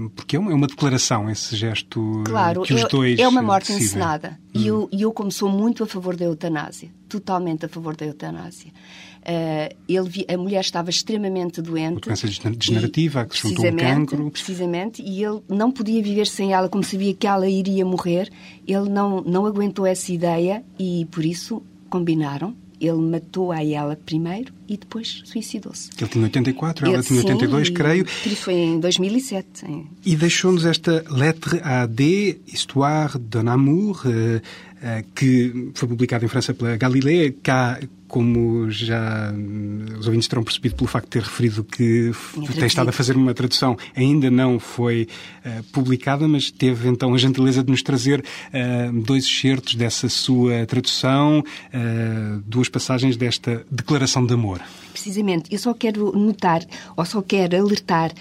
uh, 0.04 0.10
porque 0.10 0.36
é 0.36 0.38
uma, 0.38 0.50
é 0.50 0.54
uma, 0.54 0.66
declaração 0.66 1.30
esse 1.30 1.56
gesto 1.56 2.22
claro, 2.24 2.62
que 2.62 2.74
os 2.74 2.84
dois. 2.84 3.18
É 3.18 3.26
uma 3.26 3.42
morte 3.42 3.68
decidem. 3.68 3.86
encenada. 3.86 4.38
Hum. 4.54 4.60
E 4.60 4.66
eu, 4.66 4.88
eu, 4.92 5.12
como 5.12 5.30
sou 5.30 5.48
muito 5.48 5.82
a 5.82 5.86
favor 5.86 6.16
da 6.16 6.24
eutanásia, 6.24 6.90
totalmente 7.08 7.64
a 7.64 7.68
favor 7.68 7.96
da 7.96 8.06
eutanásia. 8.06 8.72
Uh, 9.20 9.76
ele, 9.86 10.24
a 10.32 10.36
mulher 10.38 10.60
estava 10.60 10.88
extremamente 10.88 11.60
doente. 11.60 11.92
Uma 11.92 12.00
doença 12.00 12.26
degenerativa, 12.50 13.26
que 13.26 13.36
se 13.36 13.48
juntou 13.48 13.66
um 13.66 13.76
cancro. 13.76 14.30
Precisamente, 14.30 15.02
e 15.02 15.22
ele 15.22 15.42
não 15.48 15.70
podia 15.70 16.02
viver 16.02 16.26
sem 16.26 16.52
ela, 16.52 16.68
como 16.68 16.82
sabia 16.82 17.14
que 17.14 17.26
ela 17.26 17.48
iria 17.48 17.84
morrer. 17.84 18.30
Ele 18.66 18.88
não, 18.88 19.20
não 19.20 19.44
aguentou 19.44 19.86
essa 19.86 20.10
ideia 20.10 20.64
e, 20.78 21.06
por 21.10 21.24
isso, 21.24 21.62
combinaram. 21.90 22.56
Ele 22.80 22.96
matou 22.96 23.52
a 23.52 23.62
ela 23.62 23.94
primeiro 23.94 24.52
e 24.68 24.76
depois 24.76 25.22
suicidou-se. 25.24 25.90
Ele 25.98 26.08
tinha 26.08 26.24
84, 26.24 26.86
ela 26.86 27.02
tinha 27.02 27.18
82, 27.18 27.68
sim, 27.68 27.74
creio. 27.74 28.06
E 28.24 28.36
foi 28.36 28.54
em 28.54 28.80
2007. 28.80 29.66
Em... 29.66 29.86
E 30.06 30.16
deixou-nos 30.16 30.64
esta 30.64 31.04
Lettre 31.10 31.60
à 31.62 31.84
D, 31.86 32.40
Histoire 32.46 33.18
d'un 33.18 33.48
amour, 33.48 34.02
uh, 34.06 34.40
que 35.14 35.70
foi 35.74 35.88
publicada 35.88 36.24
em 36.24 36.28
França 36.28 36.54
pela 36.54 36.76
Galilée, 36.76 37.34
cá 37.42 37.78
como 38.10 38.68
já 38.70 39.32
hum, 39.32 39.84
os 39.98 40.06
ouvintes 40.06 40.28
terão 40.28 40.42
percebido 40.42 40.74
pelo 40.74 40.88
facto 40.88 41.06
de 41.06 41.10
ter 41.12 41.22
referido 41.22 41.62
que 41.62 42.10
tem 42.58 42.66
estado 42.66 42.88
a 42.88 42.92
fazer 42.92 43.16
uma 43.16 43.32
tradução, 43.32 43.76
ainda 43.94 44.28
não 44.30 44.58
foi 44.58 45.08
uh, 45.46 45.62
publicada, 45.72 46.26
mas 46.26 46.50
teve 46.50 46.88
então 46.88 47.14
a 47.14 47.18
gentileza 47.18 47.62
de 47.62 47.70
nos 47.70 47.82
trazer 47.82 48.20
uh, 48.20 48.92
dois 49.00 49.24
excertos 49.24 49.76
dessa 49.76 50.08
sua 50.08 50.66
tradução, 50.66 51.38
uh, 51.38 52.42
duas 52.44 52.68
passagens 52.68 53.16
desta 53.16 53.64
declaração 53.70 54.26
de 54.26 54.34
amor. 54.34 54.60
Precisamente, 54.92 55.52
eu 55.52 55.58
só 55.58 55.72
quero 55.72 56.12
notar, 56.12 56.62
ou 56.96 57.04
só 57.04 57.22
quero 57.22 57.56
alertar 57.56 58.12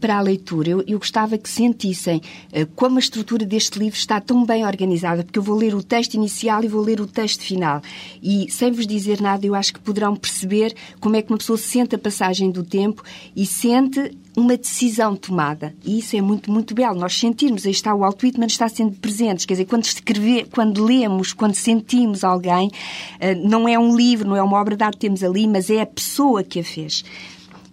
para 0.00 0.18
a 0.18 0.20
leitura. 0.20 0.70
Eu, 0.70 0.84
eu 0.86 0.98
gostava 0.98 1.38
que 1.38 1.48
sentissem 1.48 2.18
uh, 2.52 2.66
como 2.74 2.96
a 2.96 3.00
estrutura 3.00 3.44
deste 3.44 3.78
livro 3.78 3.98
está 3.98 4.20
tão 4.20 4.44
bem 4.44 4.66
organizada, 4.66 5.22
porque 5.22 5.38
eu 5.38 5.42
vou 5.42 5.56
ler 5.56 5.74
o 5.74 5.82
texto 5.82 6.14
inicial 6.14 6.62
e 6.64 6.68
vou 6.68 6.82
ler 6.82 7.00
o 7.00 7.06
texto 7.06 7.42
final. 7.42 7.80
E 8.22 8.50
sem 8.50 8.70
vos 8.72 8.86
dizer 8.86 9.20
nada, 9.20 9.46
eu 9.46 9.54
acho 9.54 9.72
que 9.72 9.80
poderão 9.80 10.16
perceber 10.16 10.74
como 11.00 11.16
é 11.16 11.22
que 11.22 11.30
uma 11.30 11.38
pessoa 11.38 11.58
sente 11.58 11.94
a 11.94 11.98
passagem 11.98 12.50
do 12.50 12.62
tempo 12.62 13.02
e 13.34 13.46
sente 13.46 14.16
uma 14.36 14.56
decisão 14.56 15.16
tomada. 15.16 15.74
E 15.84 15.98
isso 15.98 16.16
é 16.16 16.20
muito, 16.20 16.50
muito 16.50 16.74
belo. 16.74 16.98
Nós 16.98 17.18
sentirmos, 17.18 17.66
aí 17.66 17.72
está 17.72 17.94
o 17.94 17.98
Walt 17.98 18.22
Whitman, 18.22 18.46
está 18.46 18.68
sendo 18.68 18.92
presente. 18.96 19.46
Quer 19.46 19.54
dizer, 19.54 19.64
quando 19.64 19.84
escrever, 19.84 20.48
quando 20.50 20.84
lemos, 20.84 21.32
quando 21.32 21.54
sentimos 21.54 22.22
alguém, 22.22 22.70
eh, 23.18 23.34
não 23.34 23.68
é 23.68 23.78
um 23.78 23.96
livro, 23.96 24.28
não 24.28 24.36
é 24.36 24.42
uma 24.42 24.58
obra 24.58 24.76
arte 24.80 24.94
que 24.94 25.00
temos 25.00 25.24
ali, 25.24 25.46
mas 25.46 25.70
é 25.70 25.80
a 25.80 25.86
pessoa 25.86 26.44
que 26.44 26.60
a 26.60 26.64
fez. 26.64 27.04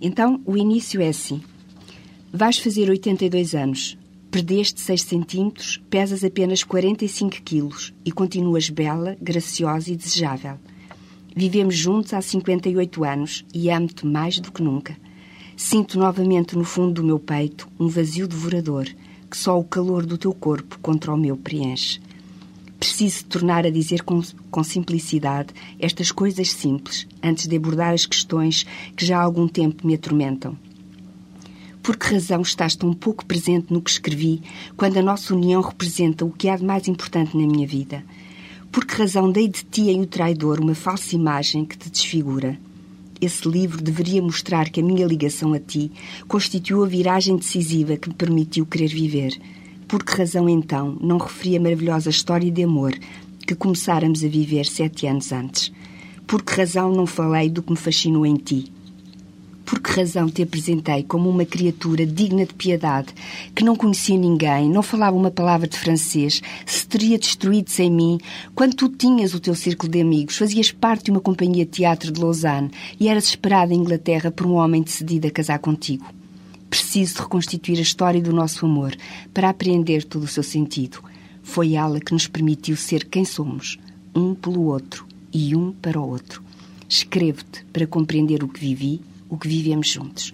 Então, 0.01 0.41
o 0.45 0.57
início 0.57 1.01
é 1.01 1.09
assim. 1.09 1.41
Vais 2.37 2.57
fazer 2.57 2.89
82 2.89 3.55
anos. 3.55 3.97
Perdeste 4.29 4.81
6 4.81 5.03
centímetros, 5.03 5.81
pesas 5.89 6.21
apenas 6.21 6.65
45 6.65 7.41
quilos 7.41 7.93
e 8.03 8.11
continuas 8.11 8.69
bela, 8.69 9.15
graciosa 9.21 9.89
e 9.89 9.95
desejável. 9.95 10.57
Vivemos 11.33 11.77
juntos 11.77 12.13
há 12.13 12.21
58 12.21 13.05
anos 13.05 13.45
e 13.53 13.69
amo-te 13.69 14.05
mais 14.05 14.37
do 14.37 14.51
que 14.51 14.61
nunca. 14.61 14.97
Sinto 15.55 15.97
novamente 15.97 16.57
no 16.57 16.65
fundo 16.65 16.95
do 16.95 17.05
meu 17.05 17.19
peito 17.19 17.69
um 17.79 17.87
vazio 17.87 18.27
devorador 18.27 18.85
que 19.31 19.37
só 19.37 19.57
o 19.57 19.63
calor 19.63 20.05
do 20.05 20.17
teu 20.17 20.33
corpo 20.33 20.77
contra 20.79 21.13
o 21.13 21.17
meu 21.17 21.37
preenche. 21.37 22.01
Preciso 22.77 23.23
tornar 23.27 23.65
a 23.65 23.69
dizer 23.69 24.03
com, 24.03 24.21
com 24.51 24.61
simplicidade 24.61 25.53
estas 25.79 26.11
coisas 26.11 26.51
simples 26.51 27.07
antes 27.23 27.47
de 27.47 27.55
abordar 27.55 27.93
as 27.93 28.05
questões 28.05 28.65
que 28.93 29.05
já 29.05 29.19
há 29.19 29.23
algum 29.23 29.47
tempo 29.47 29.87
me 29.87 29.95
atormentam. 29.95 30.57
Por 31.85 31.97
que 31.97 32.15
razão 32.15 32.41
estás 32.41 32.75
tão 32.75 32.91
pouco 32.95 33.23
presente 33.23 33.71
no 33.71 33.79
que 33.79 33.91
escrevi 33.91 34.41
quando 34.75 34.97
a 34.97 35.03
nossa 35.03 35.35
união 35.35 35.61
representa 35.61 36.25
o 36.25 36.31
que 36.31 36.49
há 36.49 36.57
de 36.57 36.65
mais 36.65 36.87
importante 36.87 37.37
na 37.37 37.45
minha 37.45 37.67
vida? 37.67 38.03
Por 38.71 38.83
que 38.83 38.95
razão 38.95 39.31
dei 39.31 39.47
de 39.47 39.63
ti 39.63 39.91
em 39.91 40.01
o 40.01 40.07
traidor 40.07 40.59
uma 40.59 40.73
falsa 40.73 41.15
imagem 41.15 41.63
que 41.63 41.77
te 41.77 41.91
desfigura? 41.91 42.57
Esse 43.21 43.47
livro 43.47 43.83
deveria 43.83 44.19
mostrar 44.19 44.71
que 44.71 44.79
a 44.79 44.83
minha 44.83 45.05
ligação 45.05 45.53
a 45.53 45.59
ti 45.59 45.91
constituiu 46.27 46.83
a 46.83 46.87
viragem 46.87 47.37
decisiva 47.37 47.97
que 47.97 48.09
me 48.09 48.15
permitiu 48.15 48.65
querer 48.65 48.89
viver. 48.89 49.39
Por 49.87 50.03
que 50.03 50.17
razão, 50.17 50.49
então, 50.49 50.97
não 50.99 51.19
referi 51.19 51.55
a 51.55 51.61
maravilhosa 51.61 52.09
história 52.09 52.49
de 52.49 52.63
amor 52.63 52.97
que 53.45 53.53
começáramos 53.53 54.23
a 54.23 54.27
viver 54.27 54.65
sete 54.65 55.05
anos 55.05 55.31
antes? 55.31 55.71
Por 56.25 56.41
que 56.41 56.51
razão 56.51 56.91
não 56.91 57.05
falei 57.05 57.47
do 57.47 57.61
que 57.61 57.69
me 57.69 57.77
fascinou 57.77 58.25
em 58.25 58.37
ti? 58.37 58.73
Por 59.65 59.79
que 59.79 59.91
razão 59.91 60.29
te 60.29 60.43
apresentei 60.43 61.03
como 61.03 61.29
uma 61.29 61.43
criatura 61.43 62.05
digna 62.05 62.45
de 62.45 62.53
piedade, 62.53 63.13
que 63.55 63.63
não 63.63 63.75
conhecia 63.75 64.17
ninguém, 64.17 64.69
não 64.69 64.83
falava 64.83 65.17
uma 65.17 65.31
palavra 65.31 65.67
de 65.67 65.77
francês, 65.77 66.41
se 66.65 66.87
teria 66.87 67.17
destruído 67.17 67.69
sem 67.69 67.91
mim, 67.91 68.19
quando 68.53 68.75
tu 68.75 68.87
tinhas 68.87 69.33
o 69.33 69.39
teu 69.39 69.55
círculo 69.55 69.91
de 69.91 70.01
amigos, 70.01 70.37
fazias 70.37 70.71
parte 70.71 71.05
de 71.05 71.11
uma 71.11 71.19
companhia 71.19 71.65
de 71.65 71.71
teatro 71.71 72.11
de 72.11 72.21
Lausanne 72.21 72.71
e 72.99 73.07
eras 73.07 73.25
esperada 73.25 73.73
em 73.73 73.77
Inglaterra 73.77 74.29
por 74.29 74.45
um 74.45 74.53
homem 74.53 74.83
decidido 74.83 75.27
a 75.27 75.31
casar 75.31 75.59
contigo? 75.59 76.05
preciso 76.75 77.21
reconstituir 77.21 77.77
a 77.77 77.81
história 77.81 78.21
do 78.21 78.33
nosso 78.33 78.65
amor 78.65 78.93
para 79.33 79.49
apreender 79.49 80.03
todo 80.03 80.23
o 80.23 80.27
seu 80.27 80.43
sentido. 80.43 81.01
Foi 81.41 81.73
ela 81.73 82.01
que 82.01 82.11
nos 82.11 82.27
permitiu 82.27 82.75
ser 82.75 83.05
quem 83.05 83.23
somos, 83.23 83.77
um 84.13 84.35
pelo 84.35 84.63
outro 84.63 85.07
e 85.31 85.55
um 85.55 85.71
para 85.71 85.99
o 85.99 86.09
outro. 86.09 86.43
Escrevo-te 86.89 87.63
para 87.71 87.87
compreender 87.87 88.43
o 88.43 88.47
que 88.49 88.59
vivi, 88.59 88.99
o 89.29 89.37
que 89.37 89.47
vivemos 89.47 89.89
juntos. 89.89 90.33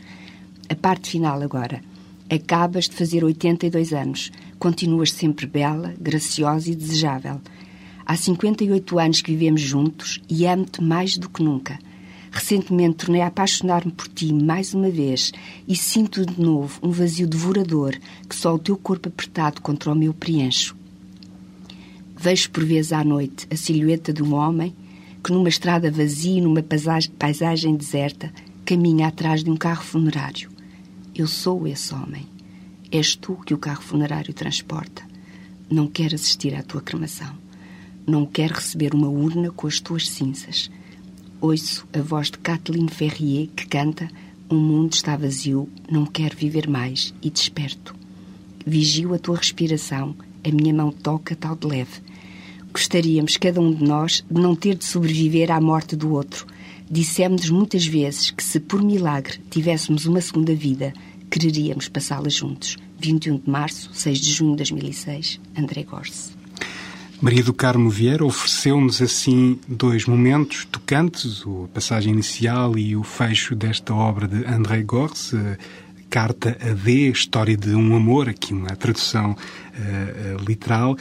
A 0.69 0.75
parte 0.75 1.09
final 1.09 1.41
agora. 1.41 1.83
Acabas 2.29 2.87
de 2.87 2.95
fazer 2.95 3.23
82 3.23 3.91
anos. 3.91 4.31
Continuas 4.57 5.11
sempre 5.11 5.45
bela, 5.45 5.93
graciosa 5.99 6.71
e 6.71 6.75
desejável. 6.75 7.41
Há 8.05 8.15
58 8.15 8.99
anos 8.99 9.21
que 9.21 9.31
vivemos 9.31 9.61
juntos 9.61 10.21
e 10.29 10.45
amo-te 10.45 10.81
mais 10.81 11.17
do 11.17 11.29
que 11.29 11.43
nunca. 11.43 11.77
Recentemente 12.31 13.05
tornei 13.05 13.21
a 13.21 13.27
apaixonar-me 13.27 13.91
por 13.91 14.07
ti 14.07 14.33
mais 14.33 14.73
uma 14.73 14.89
vez 14.89 15.33
e 15.67 15.75
sinto 15.75 16.25
de 16.25 16.41
novo 16.41 16.79
um 16.81 16.89
vazio 16.89 17.27
devorador 17.27 17.97
que 18.29 18.35
só 18.35 18.55
o 18.55 18.59
teu 18.59 18.77
corpo 18.77 19.09
apertado 19.09 19.61
contra 19.61 19.91
o 19.91 19.95
meu 19.95 20.13
preencho. 20.13 20.75
Vejo 22.15 22.49
por 22.51 22.63
vezes 22.63 22.93
à 22.93 23.03
noite 23.03 23.45
a 23.51 23.57
silhueta 23.57 24.13
de 24.13 24.23
um 24.23 24.33
homem 24.33 24.73
que, 25.23 25.33
numa 25.33 25.49
estrada 25.49 25.91
vazia 25.91 26.41
numa 26.41 26.63
paisagem 27.17 27.75
deserta, 27.75 28.31
caminha 28.65 29.07
atrás 29.07 29.43
de 29.43 29.49
um 29.49 29.55
carro 29.55 29.83
funerário. 29.83 30.49
Eu 31.13 31.27
sou 31.27 31.67
esse 31.67 31.93
homem. 31.93 32.27
És 32.91 33.15
tu 33.15 33.35
que 33.45 33.53
o 33.53 33.57
carro 33.57 33.81
funerário 33.81 34.33
transporta. 34.33 35.03
Não 35.69 35.87
quero 35.87 36.15
assistir 36.15 36.53
à 36.55 36.61
tua 36.61 36.81
cremação. 36.81 37.33
Não 38.05 38.25
quero 38.25 38.55
receber 38.55 38.93
uma 38.93 39.07
urna 39.07 39.51
com 39.51 39.67
as 39.67 39.79
tuas 39.79 40.09
cinzas. 40.09 40.69
Ouço 41.39 41.87
a 41.93 42.01
voz 42.01 42.29
de 42.29 42.37
Kathleen 42.37 42.87
Ferrier 42.87 43.47
que 43.55 43.65
canta 43.65 44.09
O 44.49 44.55
mundo 44.55 44.93
está 44.93 45.15
vazio, 45.15 45.69
não 45.89 46.05
quero 46.05 46.35
viver 46.35 46.67
mais 46.67 47.13
e 47.21 47.29
desperto. 47.29 47.95
Vigio 48.65 49.13
a 49.13 49.19
tua 49.19 49.37
respiração, 49.37 50.13
a 50.43 50.49
minha 50.51 50.73
mão 50.73 50.91
toca 50.91 51.35
tal 51.35 51.55
de 51.55 51.65
leve. 51.65 52.01
Gostaríamos, 52.73 53.37
cada 53.37 53.61
um 53.61 53.73
de 53.73 53.83
nós, 53.83 54.25
de 54.29 54.41
não 54.41 54.53
ter 54.55 54.75
de 54.75 54.83
sobreviver 54.83 55.51
à 55.51 55.61
morte 55.61 55.95
do 55.95 56.11
outro. 56.11 56.45
Dissemos-nos 56.91 57.49
muitas 57.49 57.85
vezes 57.85 58.31
que 58.31 58.43
se 58.43 58.59
por 58.59 58.83
milagre 58.83 59.39
tivéssemos 59.49 60.05
uma 60.05 60.19
segunda 60.19 60.53
vida, 60.53 60.91
quereríamos 61.29 61.87
passá-la 61.87 62.27
juntos. 62.27 62.75
21 62.99 63.37
de 63.37 63.49
março, 63.49 63.89
6 63.93 64.19
de 64.19 64.33
junho 64.33 64.51
de 64.51 64.57
2006, 64.57 65.39
André 65.57 65.83
Gorse. 65.83 66.33
Maria 67.21 67.45
do 67.45 67.53
Carmo 67.53 67.89
Vieira 67.89 68.25
ofereceu-nos 68.25 69.01
assim 69.01 69.57
dois 69.69 70.05
momentos 70.05 70.65
tocantes, 70.65 71.43
a 71.45 71.67
passagem 71.69 72.11
inicial 72.11 72.77
e 72.77 72.93
o 72.93 73.03
fecho 73.03 73.55
desta 73.55 73.93
obra 73.93 74.27
de 74.27 74.45
André 74.45 74.83
Gorce, 74.83 75.37
Carta 76.09 76.57
a 76.59 76.73
D, 76.73 77.09
História 77.09 77.55
de 77.55 77.73
um 77.73 77.95
Amor, 77.95 78.27
aqui 78.27 78.51
uma 78.51 78.75
tradução 78.75 79.31
uh, 79.31 80.43
literal. 80.43 80.97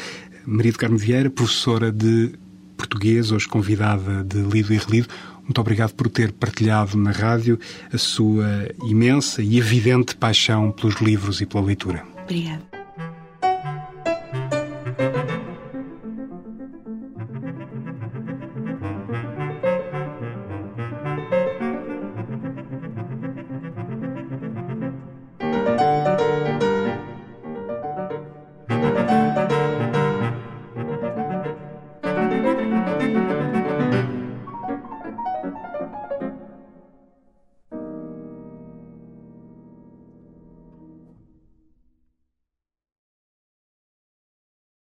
Maria 0.46 0.70
do 0.70 0.79
Carmo 0.79 0.96
Vieira, 0.96 1.29
professora 1.29 1.90
de 1.90 2.33
português, 2.76 3.33
hoje 3.33 3.48
convidada 3.48 4.22
de 4.22 4.38
Lido 4.38 4.72
e 4.72 4.79
Relido. 4.79 5.09
Muito 5.50 5.60
obrigado 5.62 5.94
por 5.94 6.08
ter 6.08 6.30
partilhado 6.30 6.96
na 6.96 7.10
rádio 7.10 7.58
a 7.92 7.98
sua 7.98 8.68
imensa 8.84 9.42
e 9.42 9.58
evidente 9.58 10.14
paixão 10.14 10.70
pelos 10.70 11.00
livros 11.00 11.40
e 11.40 11.46
pela 11.46 11.64
leitura. 11.64 12.04
Obrigada. 12.22 12.69